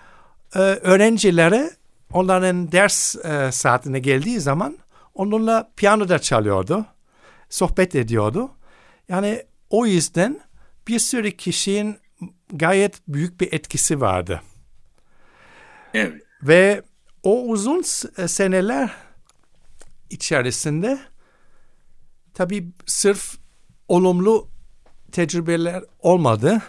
e, 0.55 0.59
öğrencilere 0.59 1.71
onların 2.13 2.71
ders 2.71 3.15
e, 3.15 3.51
saatine 3.51 3.99
geldiği 3.99 4.39
zaman 4.39 4.77
onunla 5.13 5.71
piyano 5.75 6.09
da 6.09 6.19
çalıyordu. 6.19 6.85
sohbet 7.49 7.95
ediyordu. 7.95 8.51
Yani 9.09 9.43
o 9.69 9.85
yüzden 9.85 10.39
bir 10.87 10.99
sürü 10.99 11.31
kişinin 11.31 11.97
gayet 12.53 13.07
büyük 13.07 13.41
bir 13.41 13.53
etkisi 13.53 14.01
vardı. 14.01 14.41
Evet. 15.93 16.21
Ve 16.43 16.81
o 17.23 17.41
uzun 17.43 17.81
seneler 18.27 18.91
içerisinde 20.09 20.99
tabii 22.33 22.69
sırf 22.85 23.40
olumlu 23.87 24.47
tecrübeler 25.11 25.83
olmadı. 25.99 26.61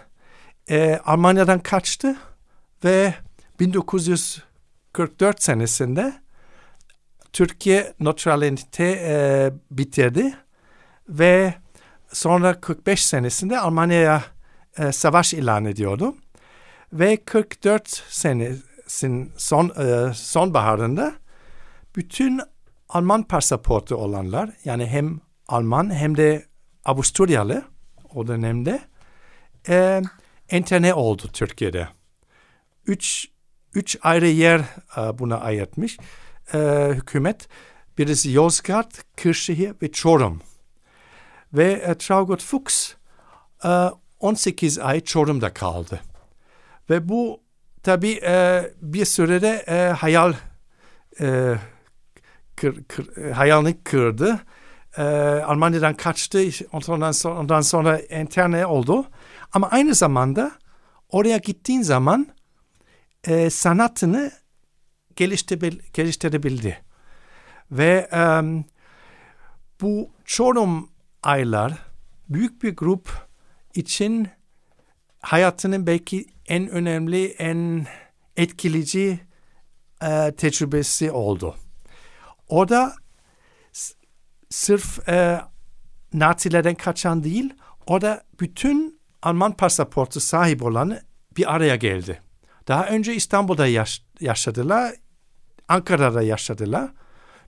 Ee, 0.71 1.00
Almanya'dan 1.04 1.59
kaçtı 1.59 2.16
ve 2.85 3.14
1944 3.61 5.42
senesinde 5.42 6.12
Türkiye 7.33 7.95
neutralite 8.00 8.85
e, 8.85 9.52
bitirdi 9.71 10.35
ve 11.09 11.54
sonra 12.12 12.61
45 12.61 13.07
senesinde 13.07 13.59
Almanya'ya 13.59 14.25
e, 14.78 14.92
savaş 14.92 15.35
ilan 15.35 15.64
ediyordu. 15.64 16.16
Ve 16.92 17.16
44 17.16 17.88
senesin 18.09 19.33
son 19.37 19.69
e, 19.69 20.14
sonbaharında 20.14 21.12
bütün 21.97 22.40
Alman 22.88 23.23
pasaportu 23.23 23.97
olanlar 23.97 24.50
yani 24.64 24.87
hem 24.87 25.21
Alman 25.49 25.95
hem 25.95 26.16
de 26.16 26.47
Avusturyalı 26.84 27.64
o 28.14 28.26
dönemde 28.26 28.80
e, 29.68 30.02
enterne 30.48 30.94
oldu 30.94 31.22
Türkiye'de. 31.32 31.88
Üç, 32.86 33.28
üç 33.74 33.98
ayrı 34.02 34.28
yer 34.28 34.60
e, 34.96 35.18
buna 35.18 35.40
ayırtmış 35.40 35.98
e, 36.54 36.88
hükümet. 36.94 37.48
Birisi 37.98 38.30
Yozgat, 38.30 39.04
Kırşehir 39.16 39.74
ve 39.82 39.92
Çorum. 39.92 40.42
Ve 41.52 41.72
e, 41.72 41.94
Traugott 41.94 42.42
Fuchs 42.42 42.92
e, 43.64 43.68
18 44.20 44.78
ay 44.78 45.00
Çorum'da 45.00 45.54
kaldı. 45.54 46.00
Ve 46.90 47.08
bu 47.08 47.40
tabi 47.82 48.20
e, 48.22 48.64
bir 48.82 49.04
sürede 49.04 49.64
e, 49.68 49.92
hayal 49.92 50.34
e, 51.20 51.54
kır, 52.56 52.84
kır, 52.84 53.30
hayalini 53.30 53.82
kırdı. 53.84 54.40
E, 54.96 55.02
Almanya'dan 55.46 55.94
kaçtı. 55.94 56.49
Ondan 56.72 57.12
sonra, 57.12 57.38
ondan 57.38 57.61
sonra 57.61 57.99
interne 57.99 58.66
oldu. 58.66 59.04
Ama 59.52 59.68
aynı 59.70 59.94
zamanda 59.94 60.52
oraya 61.08 61.37
gittiğin 61.37 61.82
zaman 61.82 62.26
e, 63.25 63.50
sanatını 63.50 64.32
geliştirebil, 65.16 65.78
geliştirebildi. 65.92 66.82
Ve 67.70 68.08
e, 68.12 68.42
bu 69.80 70.11
Çorum 70.25 70.90
aylar 71.22 71.72
büyük 72.28 72.62
bir 72.62 72.76
grup 72.76 73.28
için 73.75 74.28
hayatının 75.20 75.87
belki 75.87 76.26
en 76.46 76.68
önemli, 76.68 77.26
en 77.26 77.87
etkileyici 78.37 79.20
e, 80.02 80.32
tecrübesi 80.37 81.11
oldu. 81.11 81.54
O 82.49 82.68
da 82.68 82.94
sırf 84.52 85.09
e, 85.09 85.40
Nazilerden 86.12 86.75
kaçan 86.75 87.25
değil, 87.25 87.54
o 87.87 88.00
da 88.00 88.23
bütün 88.40 89.00
Alman 89.23 89.52
pasaportu 89.52 90.21
sahip 90.21 90.62
olanı 90.62 91.02
bir 91.37 91.54
araya 91.54 91.76
geldi. 91.76 92.23
Daha 92.68 92.87
önce 92.87 93.14
İstanbul'da 93.14 93.66
yaş 93.66 94.02
yaşadılar, 94.21 94.94
Ankara'da 95.68 96.22
yaşadılar. 96.22 96.90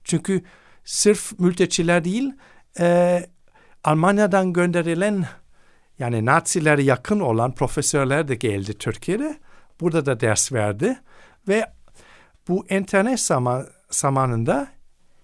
Çünkü 0.03 0.43
sırf 0.85 1.39
mülteciler 1.39 2.03
değil, 2.03 2.33
e, 2.79 3.25
Almanya'dan 3.83 4.53
gönderilen 4.53 5.25
yani 5.99 6.25
Nazilere 6.25 6.83
yakın 6.83 7.19
olan 7.19 7.55
profesörler 7.55 8.27
de 8.27 8.35
geldi 8.35 8.77
Türkiye'de. 8.77 9.39
Burada 9.79 10.05
da 10.05 10.19
ders 10.19 10.51
verdi 10.51 10.99
ve 11.47 11.71
bu 12.47 12.65
internet 12.69 13.19
zaman, 13.19 13.67
zamanında 13.89 14.67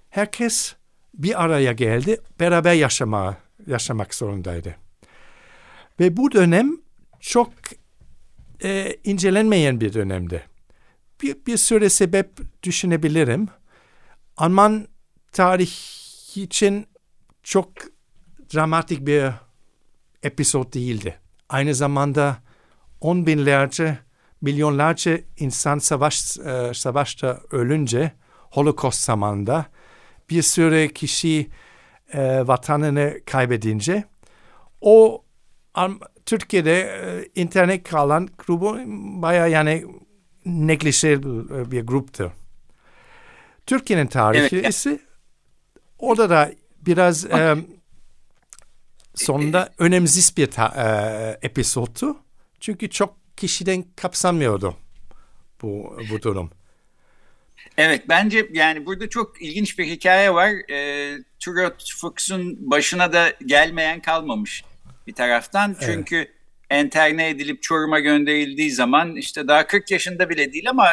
herkes 0.10 0.76
bir 1.24 1.44
araya 1.44 1.72
geldi, 1.72 2.22
beraber 2.40 2.74
yaşama, 2.74 3.38
yaşamak 3.68 4.16
zorundaydı. 4.16 4.76
Ve 6.00 6.18
bu 6.18 6.32
dönem 6.32 6.78
çok 7.20 7.52
e, 8.64 8.98
incelenmeyen 9.04 9.82
bir 9.82 9.94
dönemdi. 9.94 10.46
Bir, 11.22 11.46
bir 11.46 11.58
sürü 11.58 11.90
sebep 11.90 12.30
düşünebilirim. 12.64 13.48
Alman 14.38 14.88
tarihi 15.32 16.44
için 16.44 16.88
çok 17.44 17.70
dramatik 18.54 19.06
bir 19.08 19.32
episod 20.24 20.74
değildi. 20.74 21.20
Aynı 21.50 21.76
zamanda 21.76 22.38
on 23.02 23.26
binlerce, 23.26 23.98
milyonlarca 24.42 25.20
insan 25.38 25.78
savaş, 25.80 26.38
e, 26.40 26.72
savaşta 26.74 27.42
ölünce 27.52 28.12
Holocaust 28.52 29.02
zamanında 29.04 29.66
bir 30.32 30.42
sürü 30.42 30.94
kişi 30.94 31.50
e, 32.14 32.48
vatanını 32.48 33.20
kaybedince 33.26 34.04
o 34.82 35.24
Türkiye'de 36.26 36.82
e, 36.82 37.42
internet 37.42 37.90
kalan 37.90 38.30
grubu 38.38 38.80
baya 39.22 39.48
yani 39.48 39.86
neglişe 40.46 41.24
bir 41.72 41.82
gruptu. 41.82 42.34
Türkiye'nin 43.66 44.08
tarihi 44.08 44.56
evet. 44.56 44.70
ise 44.70 45.00
orada 46.00 46.30
da 46.30 46.52
biraz 46.82 47.26
e, 47.26 47.56
sonunda 49.16 49.70
önemsiz 49.78 50.38
bir 50.38 50.52
ta, 50.52 50.68
e, 50.68 51.48
episodtu. 51.48 52.18
Çünkü 52.60 52.90
çok 52.90 53.16
kişiden 53.38 53.86
kapsamıyordu 53.96 54.76
bu, 55.62 55.98
bu 56.12 56.22
durum. 56.22 56.50
Evet 57.78 58.04
bence 58.10 58.48
yani 58.54 58.86
burada 58.86 59.10
çok 59.10 59.42
ilginç 59.42 59.80
bir 59.80 59.86
hikaye 59.86 60.34
var. 60.34 60.72
E, 60.72 61.18
Turot 61.40 61.94
Fuchs'un 61.98 62.72
başına 62.72 63.14
da 63.14 63.34
gelmeyen 63.46 64.02
kalmamış 64.02 64.64
bir 65.08 65.14
taraftan. 65.14 65.76
Çünkü 65.82 66.16
evet. 66.16 66.32
enterne 66.70 67.30
edilip 67.30 67.64
Çorum'a 67.64 68.00
gönderildiği 68.00 68.72
zaman 68.72 69.16
işte 69.16 69.48
daha 69.48 69.68
40 69.68 69.92
yaşında 69.92 70.30
bile 70.30 70.54
değil 70.54 70.70
ama 70.70 70.88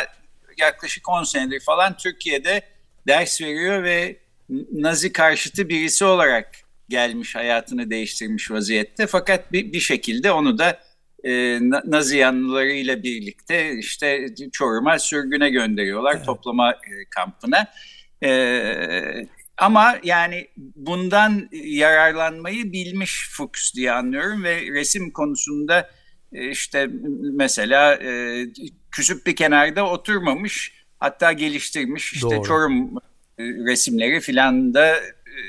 yaklaşık 0.58 1.08
10 1.08 1.22
senedir 1.22 1.60
falan 1.60 1.96
Türkiye'de 1.96 2.62
ders 3.06 3.40
veriyor 3.40 3.82
ve 3.82 4.16
Nazi 4.72 5.12
karşıtı 5.12 5.68
birisi 5.68 6.04
olarak 6.04 6.50
gelmiş 6.88 7.34
hayatını 7.34 7.90
değiştirmiş 7.90 8.50
vaziyette. 8.50 9.06
Fakat 9.06 9.52
bir, 9.52 9.72
bir 9.72 9.80
şekilde 9.80 10.32
onu 10.32 10.58
da 10.58 10.80
e, 11.24 11.58
Nazi 11.84 12.16
yanlılarıyla 12.16 13.02
birlikte 13.02 13.72
işte 13.78 14.26
Çorum'a 14.52 14.98
sürgüne 14.98 15.50
gönderiyorlar 15.50 16.14
evet. 16.16 16.26
toplama 16.26 16.70
e, 16.72 17.04
kampına. 17.10 17.66
E, 18.22 19.26
ama 19.58 19.98
yani 20.04 20.48
bundan 20.76 21.48
yararlanmayı 21.52 22.72
bilmiş 22.72 23.28
Fuchs 23.32 23.74
diye 23.74 23.92
anlıyorum 23.92 24.44
ve 24.44 24.60
resim 24.60 25.10
konusunda 25.10 25.90
e, 26.32 26.50
işte 26.50 26.88
mesela 27.32 27.94
e, 27.94 28.44
küsüp 28.90 29.26
bir 29.26 29.36
kenarda 29.36 29.86
oturmamış 29.86 30.72
hatta 30.98 31.32
geliştirmiş 31.32 32.12
işte 32.12 32.36
Doğru. 32.36 32.46
Çorum 32.46 32.96
e, 33.38 33.44
resimleri 33.44 34.20
filan 34.20 34.74
da 34.74 34.96
e, 34.96 35.42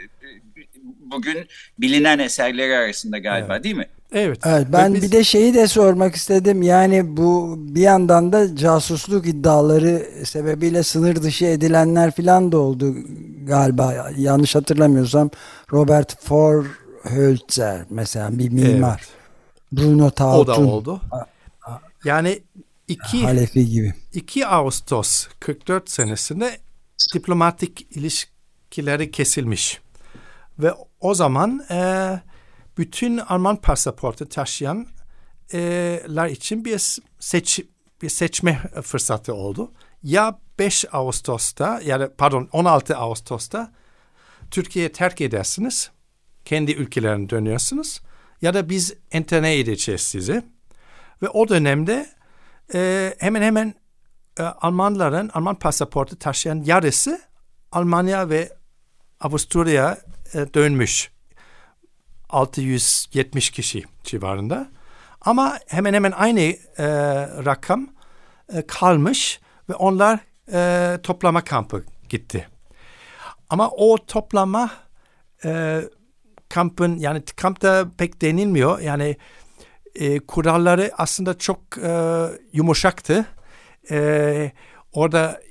bugün 0.84 1.48
bilinen 1.80 2.20
eserleri 2.20 2.76
arasında 2.76 3.18
galiba 3.18 3.54
evet. 3.54 3.64
değil 3.64 3.76
mi? 3.76 3.88
Evet. 4.12 4.40
evet 4.46 4.68
ben 4.74 4.94
biz... 4.94 5.04
bir 5.04 5.12
de 5.12 5.24
şeyi 5.24 5.54
de 5.54 5.68
sormak 5.68 6.16
istedim. 6.16 6.62
Yani 6.62 7.18
bu 7.18 7.56
bir 7.60 7.82
yandan 7.82 8.34
da 8.34 8.56
casusluk 8.56 9.28
iddiaları 9.28 10.08
sebebiyle 10.26 10.84
sınır 10.84 11.16
dışı 11.16 11.46
edilenler 11.46 12.12
falan 12.12 12.52
da 12.52 12.58
oldu 12.58 12.96
galiba. 13.44 14.12
Yanlış 14.18 14.56
hatırlamıyorsam 14.56 15.30
Robert 15.74 16.32
Vorhölzer 16.32 17.86
mesela 17.90 18.40
bir 18.40 18.50
mimar. 18.50 19.08
Evet. 19.08 19.20
Bruno 19.72 20.10
Tautun. 20.10 20.54
O 20.54 20.56
da 20.56 20.62
oldu. 20.62 21.02
Yani 22.06 22.40
2 22.88 23.24
Halefi 23.24 23.70
gibi. 23.70 23.94
2 24.14 24.48
Ağustos 24.48 25.28
44 25.40 25.90
senesinde 25.90 26.58
diplomatik 27.14 27.98
ilişkileri 27.98 29.12
kesilmiş. 29.12 29.80
Ve 30.60 30.74
o 31.00 31.14
zaman 31.14 31.66
e, 31.72 32.20
bütün 32.80 33.18
Alman 33.18 33.56
pasaportu 33.56 34.30
taşıyanlar 34.30 36.28
için 36.28 36.66
bir 36.66 37.00
seç 37.20 37.62
bir 38.02 38.10
seçme 38.10 38.62
fırsatı 38.84 39.34
oldu. 39.34 39.72
Ya 40.04 40.40
5 40.60 40.86
Ağustos'ta 40.92 41.82
yani 41.86 42.08
pardon 42.18 42.50
16 42.52 42.98
Ağustos'ta 42.98 43.72
Türkiye'yi 44.52 44.92
terk 44.92 45.22
edersiniz. 45.22 45.92
Kendi 46.46 46.72
ülkelerine 46.72 47.30
dönüyorsunuz. 47.30 48.02
Ya 48.42 48.54
da 48.54 48.70
biz 48.70 48.94
enterne 49.12 49.60
edeceğiz 49.60 50.02
sizi. 50.02 50.44
Ve 51.22 51.30
o 51.30 51.50
dönemde 51.50 52.10
e, 52.74 53.14
hemen 53.20 53.42
hemen 53.42 53.74
e, 54.40 54.44
Almanların 54.44 55.30
Alman 55.34 55.56
pasaportu 55.56 56.20
taşıyan 56.20 56.64
yarısı 56.66 57.22
Almanya 57.72 58.30
ve 58.30 58.54
Avusturya 59.20 59.98
e, 60.34 60.54
dönmüş. 60.54 61.12
670 62.30 63.50
kişi 63.50 63.84
civarında. 64.04 64.70
Ama 65.22 65.60
hemen 65.68 65.94
hemen 65.94 66.12
aynı 66.12 66.40
e, 66.40 66.58
rakam 67.46 67.88
e, 68.54 68.68
kalmış 68.68 69.40
ve 69.70 69.76
onlar 69.76 70.20
e, 70.54 70.98
toplama 71.04 71.44
kampı 71.44 71.84
gitti. 72.10 72.48
Ama 73.50 73.70
o 73.70 73.98
toplama 74.06 74.72
e, 75.46 75.82
kampın 76.50 76.98
yani 76.98 77.22
kampta 77.36 77.88
pek 77.98 78.22
denilmiyor. 78.22 78.80
Yani 78.80 79.18
e, 79.96 80.20
kuralları 80.20 80.92
aslında 80.98 81.38
çok 81.38 81.78
e, 81.78 82.26
yumuşaktı. 82.54 83.26
E, 83.92 84.52
orada 84.94 85.42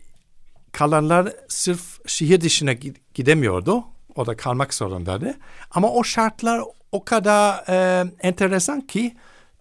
kalanlar 0.72 1.32
sırf 1.48 2.08
şehir 2.08 2.40
dışına 2.40 2.72
gidemiyordu. 3.14 3.84
Orada 4.18 4.36
kalmak 4.36 4.74
zorundaydı. 4.74 5.34
Ama 5.70 5.90
o 5.90 6.04
şartlar 6.04 6.62
o 6.92 7.04
kadar 7.04 7.64
e, 7.68 8.04
enteresan 8.20 8.80
ki 8.80 9.16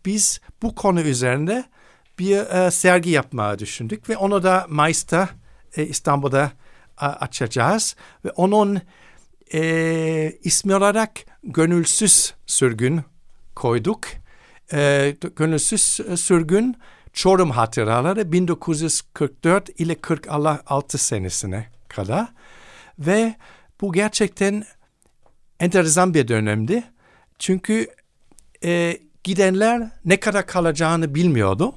biz 0.05 0.41
bu 0.61 0.75
konu 0.75 1.01
üzerinde 1.01 1.63
bir 2.19 2.37
e, 2.37 2.71
sergi 2.71 3.09
yapmaya 3.09 3.59
düşündük 3.59 4.09
ve 4.09 4.17
onu 4.17 4.43
da 4.43 4.65
Mayıs'ta 4.69 5.29
e, 5.75 5.85
İstanbul'da 5.85 6.51
e, 7.01 7.05
açacağız 7.05 7.95
ve 8.25 8.31
onun 8.31 8.81
e, 9.53 10.31
ismi 10.43 10.75
olarak 10.75 11.11
gönülsüz 11.43 12.33
sürgün 12.45 13.01
koyduk. 13.55 14.01
E, 14.73 15.15
gönülsüz 15.35 15.81
sürgün 16.19 16.77
Çorum 17.13 17.51
hatıraları 17.51 18.31
1944 18.31 19.69
ile 19.79 19.95
46 19.95 20.97
senesine 20.97 21.67
kadar 21.87 22.27
ve 22.99 23.35
bu 23.81 23.93
gerçekten 23.93 24.63
enteresan 25.59 26.13
bir 26.13 26.27
dönemdi. 26.27 26.83
Çünkü 27.39 27.87
e, 28.63 28.97
gidenler 29.23 29.89
ne 30.05 30.19
kadar 30.19 30.47
kalacağını 30.47 31.15
bilmiyordu. 31.15 31.75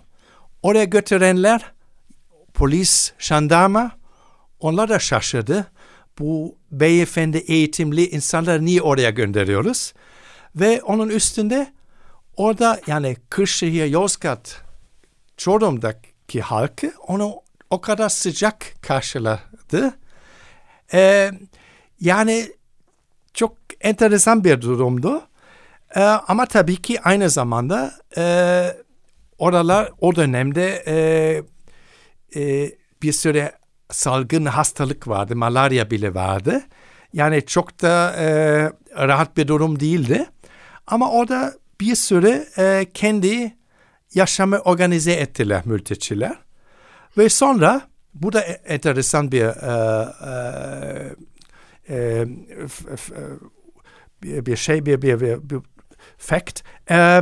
Oraya 0.62 0.84
götürenler 0.84 1.72
polis, 2.54 3.12
jandarma 3.18 3.90
onlar 4.60 4.88
da 4.88 4.98
şaşırdı. 4.98 5.66
Bu 6.18 6.56
beyefendi 6.70 7.38
eğitimli 7.38 8.08
insanları 8.08 8.64
niye 8.64 8.82
oraya 8.82 9.10
gönderiyoruz? 9.10 9.92
Ve 10.56 10.82
onun 10.82 11.08
üstünde 11.08 11.72
orada 12.36 12.80
yani 12.86 13.16
Kırşehir, 13.30 13.86
Yozgat, 13.86 14.62
Çorum'daki 15.36 16.40
halkı 16.40 16.92
onu 17.06 17.34
o 17.70 17.80
kadar 17.80 18.08
sıcak 18.08 18.66
karşıladı. 18.82 19.94
Ee, 20.92 21.30
yani 22.00 22.52
çok 23.34 23.56
enteresan 23.80 24.44
bir 24.44 24.60
durumdu. 24.60 25.22
Ee, 25.96 26.00
ama 26.00 26.46
tabii 26.46 26.76
ki 26.76 27.00
aynı 27.00 27.30
zamanda 27.30 27.92
e, 28.16 28.24
oralar 29.38 29.92
o 30.00 30.16
dönemde 30.16 30.84
e, 30.86 30.94
e, 32.40 32.72
bir 33.02 33.12
süre 33.12 33.52
salgın 33.90 34.44
hastalık 34.44 35.08
vardı. 35.08 35.36
Malaria 35.36 35.90
bile 35.90 36.14
vardı. 36.14 36.62
Yani 37.12 37.46
çok 37.46 37.82
da 37.82 38.12
e, 38.16 38.26
rahat 39.06 39.36
bir 39.36 39.48
durum 39.48 39.80
değildi. 39.80 40.26
Ama 40.86 41.10
orada 41.10 41.54
bir 41.80 41.94
süre 41.94 42.46
e, 42.58 42.86
kendi 42.94 43.56
yaşamı 44.14 44.58
organize 44.58 45.12
ettiler 45.12 45.62
mülteciler. 45.64 46.38
Ve 47.18 47.28
sonra 47.28 47.82
bu 48.14 48.32
da 48.32 48.40
e, 48.40 48.52
enteresan 48.52 49.32
bir 49.32 49.42
e, 49.42 49.50
e, 50.26 50.30
e, 50.30 51.29
bir 54.22 54.56
şey 54.56 54.86
bir, 54.86 55.02
bir, 55.02 55.20
bir, 55.20 55.50
bir 55.50 55.60
fact. 56.18 56.62
E, 56.90 57.20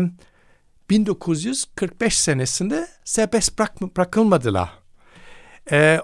1945 0.90 2.20
senesinde 2.20 2.88
serbest 3.04 3.58
bırak, 3.58 3.80
bırakılmadılar. 3.96 4.70
E, 5.72 6.00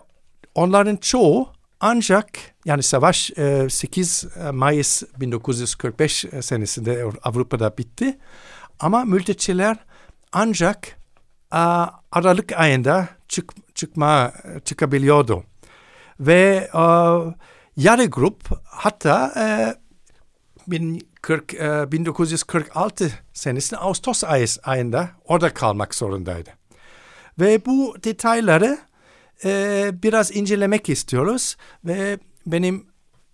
onların 0.54 0.96
çoğu 0.96 1.48
ancak 1.80 2.28
yani 2.64 2.82
savaş 2.82 3.30
e, 3.38 3.66
8 3.70 4.24
Mayıs 4.52 5.02
1945 5.20 6.24
senesinde 6.40 7.04
Avrupa'da 7.22 7.78
bitti. 7.78 8.18
Ama 8.80 9.04
mülteciler 9.04 9.76
ancak 10.32 10.96
Aralık 12.12 12.52
ayında 12.52 13.08
çık, 13.28 13.76
çıkma 13.76 14.32
çıkabiliyordu. 14.64 15.44
Ve 16.20 16.70
a, 16.72 17.20
yarı 17.76 18.04
grup 18.04 18.48
hatta 18.64 19.32
e, 19.36 19.74
40, 21.22 21.54
e, 21.54 21.92
1946 21.92 23.12
senesinde 23.32 23.80
Ağustos 23.80 24.24
ayında 24.62 25.10
orada 25.24 25.54
kalmak 25.54 25.94
zorundaydı. 25.94 26.50
Ve 27.40 27.66
bu 27.66 27.96
detayları 28.04 28.78
e, 29.44 29.90
biraz 30.02 30.36
incelemek 30.36 30.88
istiyoruz 30.88 31.56
ve 31.84 32.18
benim 32.46 32.86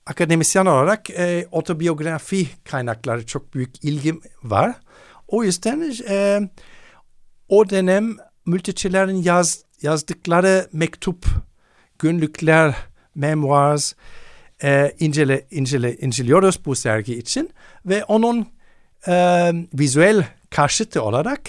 akademisyen 0.06 0.66
olarak 0.66 1.10
e, 1.10 1.48
otobiyografi 1.52 2.48
kaynakları 2.64 3.26
çok 3.26 3.54
büyük 3.54 3.84
ilgim 3.84 4.20
var. 4.42 4.74
O 5.28 5.44
yüzden 5.44 5.94
e, 6.08 6.40
o 7.48 7.70
dönem 7.70 8.16
mültecilerin 8.46 9.22
yaz, 9.22 9.64
yazdıkları 9.82 10.68
mektup, 10.72 11.26
günlükler, 11.98 12.74
memoirs 13.14 13.92
e, 14.64 14.94
incele, 14.98 15.46
incele, 15.50 15.96
inceliyoruz 15.96 16.64
bu 16.64 16.76
sergi 16.76 17.18
için 17.18 17.50
ve 17.86 18.04
onun 18.04 18.46
e, 19.08 19.14
vizüel 19.74 20.26
karşıtı 20.50 21.02
olarak 21.02 21.40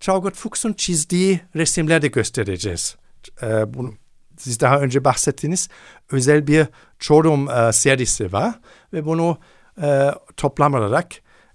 Traugott 0.00 0.36
Fuchs'un 0.36 0.72
çizdiği 0.72 1.40
resimleri 1.56 2.02
de 2.02 2.08
göstereceğiz. 2.08 2.96
E, 3.42 3.74
bunu, 3.74 3.94
siz 4.38 4.60
daha 4.60 4.80
önce 4.80 5.04
bahsettiniz 5.04 5.68
özel 6.10 6.46
bir 6.46 6.66
Çorum 6.98 7.50
e, 7.50 7.72
serisi 7.72 8.32
var 8.32 8.54
ve 8.92 9.04
bunu 9.04 9.38
e, 9.82 10.10
toplam 10.36 10.74
olarak 10.74 11.14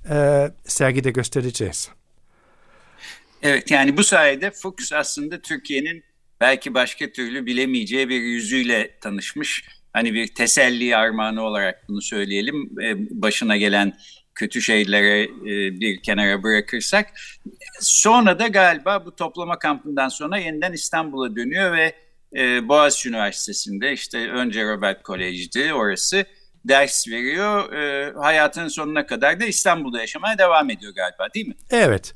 e, 0.09 0.49
sergide 0.65 1.11
göstereceğiz. 1.11 1.89
Evet 3.41 3.71
yani 3.71 3.97
bu 3.97 4.03
sayede 4.03 4.51
Fuchs 4.51 4.93
aslında 4.93 5.41
Türkiye'nin 5.41 6.03
belki 6.41 6.73
başka 6.73 7.11
türlü 7.11 7.45
bilemeyeceği 7.45 8.09
bir 8.09 8.21
yüzüyle 8.21 8.99
tanışmış. 8.99 9.65
Hani 9.95 10.13
bir 10.13 10.27
teselli 10.27 10.95
armağanı 10.95 11.41
olarak 11.41 11.89
bunu 11.89 12.01
söyleyelim. 12.01 12.69
Başına 13.11 13.57
gelen 13.57 13.97
kötü 14.35 14.61
şeylere 14.61 15.27
bir 15.79 16.01
kenara 16.01 16.43
bırakırsak. 16.43 17.13
Sonra 17.79 18.39
da 18.39 18.47
galiba 18.47 19.05
bu 19.05 19.15
toplama 19.15 19.59
kampından 19.59 20.09
sonra 20.09 20.37
yeniden 20.37 20.73
İstanbul'a 20.73 21.35
dönüyor 21.35 21.77
ve 21.77 21.95
Boğaziçi 22.67 23.09
Üniversitesi'nde 23.09 23.93
işte 23.93 24.29
önce 24.29 24.63
Robert 24.63 25.03
Kolej'di 25.03 25.73
orası 25.73 26.25
ders 26.65 27.07
veriyor. 27.07 27.73
Hayatının 28.15 28.67
sonuna 28.67 29.05
kadar 29.05 29.39
da 29.39 29.45
İstanbul'da 29.45 29.99
yaşamaya 29.99 30.37
devam 30.37 30.69
ediyor 30.69 30.93
galiba 30.95 31.33
değil 31.33 31.47
mi? 31.47 31.55
Evet. 31.71 32.13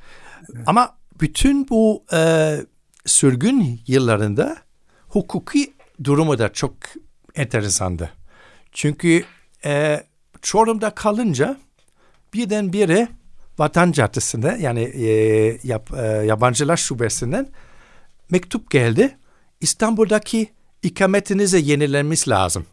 Ama 0.65 0.97
bütün 1.21 1.69
bu 1.69 2.05
e, 2.13 2.19
sürgün 3.05 3.81
yıllarında 3.87 4.57
hukuki 5.07 5.73
durumu 6.03 6.39
da 6.39 6.53
çok 6.53 6.73
enteresandı. 7.35 8.11
Çünkü 8.71 9.23
e, 9.65 10.03
Çorum'da 10.41 10.89
kalınca 10.89 11.57
birdenbire 12.33 13.07
Vatan 13.59 13.91
Caddesi'nde 13.91 14.57
yani 14.59 14.81
e, 14.81 15.07
yap, 15.63 15.93
e, 15.97 16.01
yabancılar 16.01 16.77
şubesinden 16.77 17.47
mektup 18.31 18.71
geldi. 18.71 19.17
İstanbul'daki 19.61 20.49
ikametinize 20.83 21.59
yenilenmiş 21.59 22.29
lazım. 22.29 22.65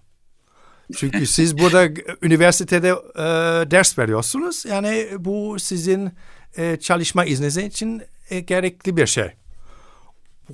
Çünkü 0.96 1.26
siz 1.36 1.58
burada 1.58 1.88
üniversitede 2.22 2.88
e, 2.88 3.24
ders 3.70 3.98
veriyorsunuz. 3.98 4.64
Yani 4.64 5.08
bu 5.18 5.56
sizin 5.58 6.10
e, 6.56 6.76
çalışma 6.76 7.24
izniniz 7.24 7.56
için 7.56 8.02
e, 8.30 8.40
gerekli 8.40 8.96
bir 8.96 9.06
şey. 9.06 9.30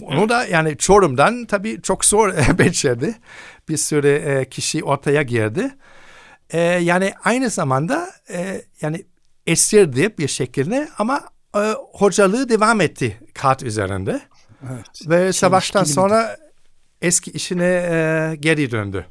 Onu 0.01 0.29
da 0.29 0.47
yani 0.47 0.77
Çorum'dan 0.77 1.45
tabii 1.45 1.83
çok 1.83 2.05
zor 2.05 2.35
becerdi. 2.59 3.15
Bir 3.69 3.77
sürü 3.77 4.09
e, 4.09 4.49
kişi 4.49 4.85
ortaya 4.85 5.23
girdi. 5.23 5.71
E, 6.51 6.61
yani 6.61 7.13
aynı 7.25 7.51
zamanda 7.51 8.11
e, 8.31 8.63
yani 8.81 9.05
esirdi 9.47 10.19
bir 10.19 10.29
şekilde 10.29 10.89
ama 10.99 11.21
e, 11.57 11.75
hocalığı 11.93 12.49
devam 12.49 12.81
etti 12.81 13.21
kart 13.35 13.63
üzerinde. 13.63 14.21
Evet. 14.71 15.09
Ve 15.09 15.33
savaştan 15.33 15.85
sonra 15.85 16.37
eski 17.03 17.31
işine 17.31 17.65
e, 17.65 18.37
geri 18.41 18.71
döndü. 18.71 19.07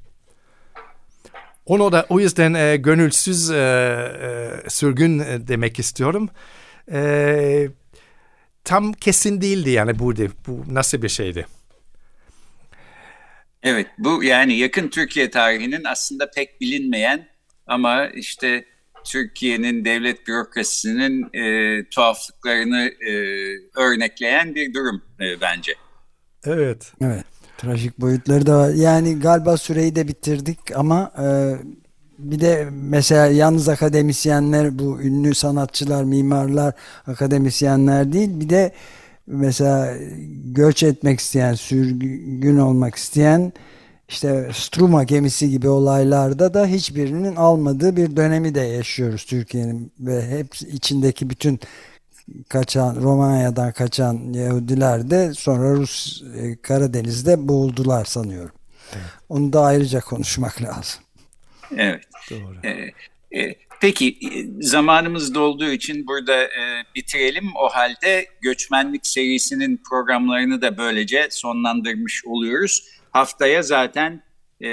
Onu 1.65 1.91
da 1.91 2.05
o 2.09 2.19
yüzden 2.19 2.53
e, 2.53 2.77
gönülsüz 2.77 3.51
e, 3.51 3.55
e, 3.55 4.69
sürgün 4.69 5.19
e, 5.19 5.47
demek 5.47 5.79
istiyorum. 5.79 6.29
E, 6.91 7.69
tam 8.63 8.93
kesin 8.93 9.41
değildi 9.41 9.69
yani 9.69 9.99
bu, 9.99 10.13
bu 10.47 10.73
nasıl 10.73 11.01
bir 11.01 11.09
şeydi? 11.09 11.45
Evet 13.63 13.87
bu 13.97 14.23
yani 14.23 14.57
yakın 14.57 14.87
Türkiye 14.87 15.29
tarihinin 15.29 15.83
aslında 15.83 16.31
pek 16.31 16.61
bilinmeyen 16.61 17.27
ama 17.67 18.07
işte 18.07 18.65
Türkiye'nin 19.03 19.85
devlet 19.85 20.27
bürokrasisinin 20.27 21.29
e, 21.33 21.83
tuhaflıklarını 21.89 22.91
e, 23.07 23.13
örnekleyen 23.75 24.55
bir 24.55 24.73
durum 24.73 25.01
e, 25.19 25.41
bence. 25.41 25.75
Evet. 26.45 26.93
Evet. 27.01 27.25
Trajik 27.57 27.97
boyutları 27.97 28.45
da 28.45 28.57
var. 28.57 28.69
Yani 28.69 29.19
galiba 29.19 29.57
süreyi 29.57 29.95
de 29.95 30.07
bitirdik 30.07 30.59
ama 30.75 31.13
e, 31.17 31.25
bir 32.23 32.39
de 32.39 32.67
mesela 32.71 33.27
yalnız 33.27 33.69
akademisyenler 33.69 34.79
bu 34.79 35.01
ünlü 35.01 35.35
sanatçılar, 35.35 36.03
mimarlar, 36.03 36.73
akademisyenler 37.07 38.13
değil. 38.13 38.39
Bir 38.39 38.49
de 38.49 38.71
mesela 39.27 39.93
göç 40.45 40.83
etmek 40.83 41.19
isteyen, 41.19 41.53
sürgün 41.53 42.57
olmak 42.57 42.95
isteyen 42.95 43.53
işte 44.11 44.49
Struma 44.53 45.03
gemisi 45.03 45.49
gibi 45.49 45.69
olaylarda 45.69 46.53
da 46.53 46.65
hiçbirinin 46.65 47.35
almadığı 47.35 47.95
bir 47.95 48.15
dönemi 48.15 48.55
de 48.55 48.61
yaşıyoruz 48.61 49.25
Türkiye'nin 49.25 49.93
ve 49.99 50.29
hep 50.29 50.55
içindeki 50.55 51.29
bütün 51.29 51.59
kaçan 52.49 52.95
Romanya'dan 52.95 53.71
kaçan 53.71 54.33
Yahudiler 54.33 55.09
de 55.09 55.33
sonra 55.33 55.73
Rus 55.73 56.23
e, 56.37 56.55
Karadeniz'de 56.55 57.47
boğuldular 57.47 58.05
sanıyorum. 58.05 58.55
Evet. 58.93 59.05
Onu 59.29 59.53
da 59.53 59.61
ayrıca 59.61 59.99
konuşmak 59.99 60.61
lazım. 60.61 61.01
Evet. 61.77 62.03
Doğru. 62.31 62.55
Ee, 62.63 62.91
e, 63.39 63.55
peki 63.81 64.17
zamanımız 64.59 65.35
dolduğu 65.35 65.71
için 65.71 66.07
burada 66.07 66.43
e, 66.43 66.83
bitirelim. 66.95 67.51
O 67.55 67.69
halde 67.69 68.27
göçmenlik 68.41 69.07
serisinin 69.07 69.81
programlarını 69.89 70.61
da 70.61 70.77
böylece 70.77 71.27
sonlandırmış 71.31 72.25
oluyoruz. 72.25 72.83
Haftaya 73.11 73.61
zaten 73.61 74.23
e, 74.61 74.67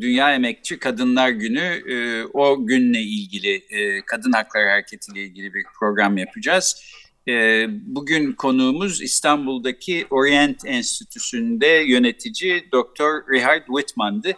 Dünya 0.00 0.34
Emekçi 0.34 0.78
Kadınlar 0.78 1.28
Günü 1.28 1.82
e, 1.92 2.24
o 2.24 2.66
günle 2.66 3.00
ilgili 3.00 3.54
e, 3.70 4.02
kadın 4.06 4.32
hakları 4.32 4.68
hareketiyle 4.68 5.22
ilgili 5.22 5.54
bir 5.54 5.64
program 5.80 6.16
yapacağız. 6.16 6.84
E, 7.28 7.66
bugün 7.68 8.32
konuğumuz 8.32 9.02
İstanbul'daki 9.02 10.06
Orient 10.10 10.66
Enstitüsü'nde 10.66 11.66
yönetici 11.66 12.72
Doktor 12.72 13.22
Richard 13.32 13.66
Whitman'dı. 13.66 14.32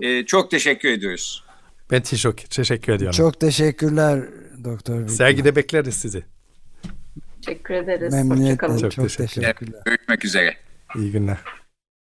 E, 0.00 0.26
çok 0.26 0.50
teşekkür 0.50 0.88
ediyoruz. 0.88 1.43
Ben 1.90 2.02
teşekkür, 2.02 2.46
teşekkür 2.46 2.92
ediyorum. 2.92 3.16
Çok 3.16 3.40
teşekkürler 3.40 4.20
Doktor 4.64 4.94
Whitman. 4.94 5.06
Sergide 5.16 5.56
bekleriz 5.56 5.94
sizi. 5.94 6.24
Teşekkür 7.42 7.74
ederiz. 7.74 8.14
Memnuniyetle. 8.14 8.78
Çok, 8.78 8.92
çok 8.92 9.08
teşekkürler. 9.10 9.82
Görüşmek 9.84 10.24
üzere. 10.24 10.54
İyi 10.96 11.12
günler. 11.12 11.38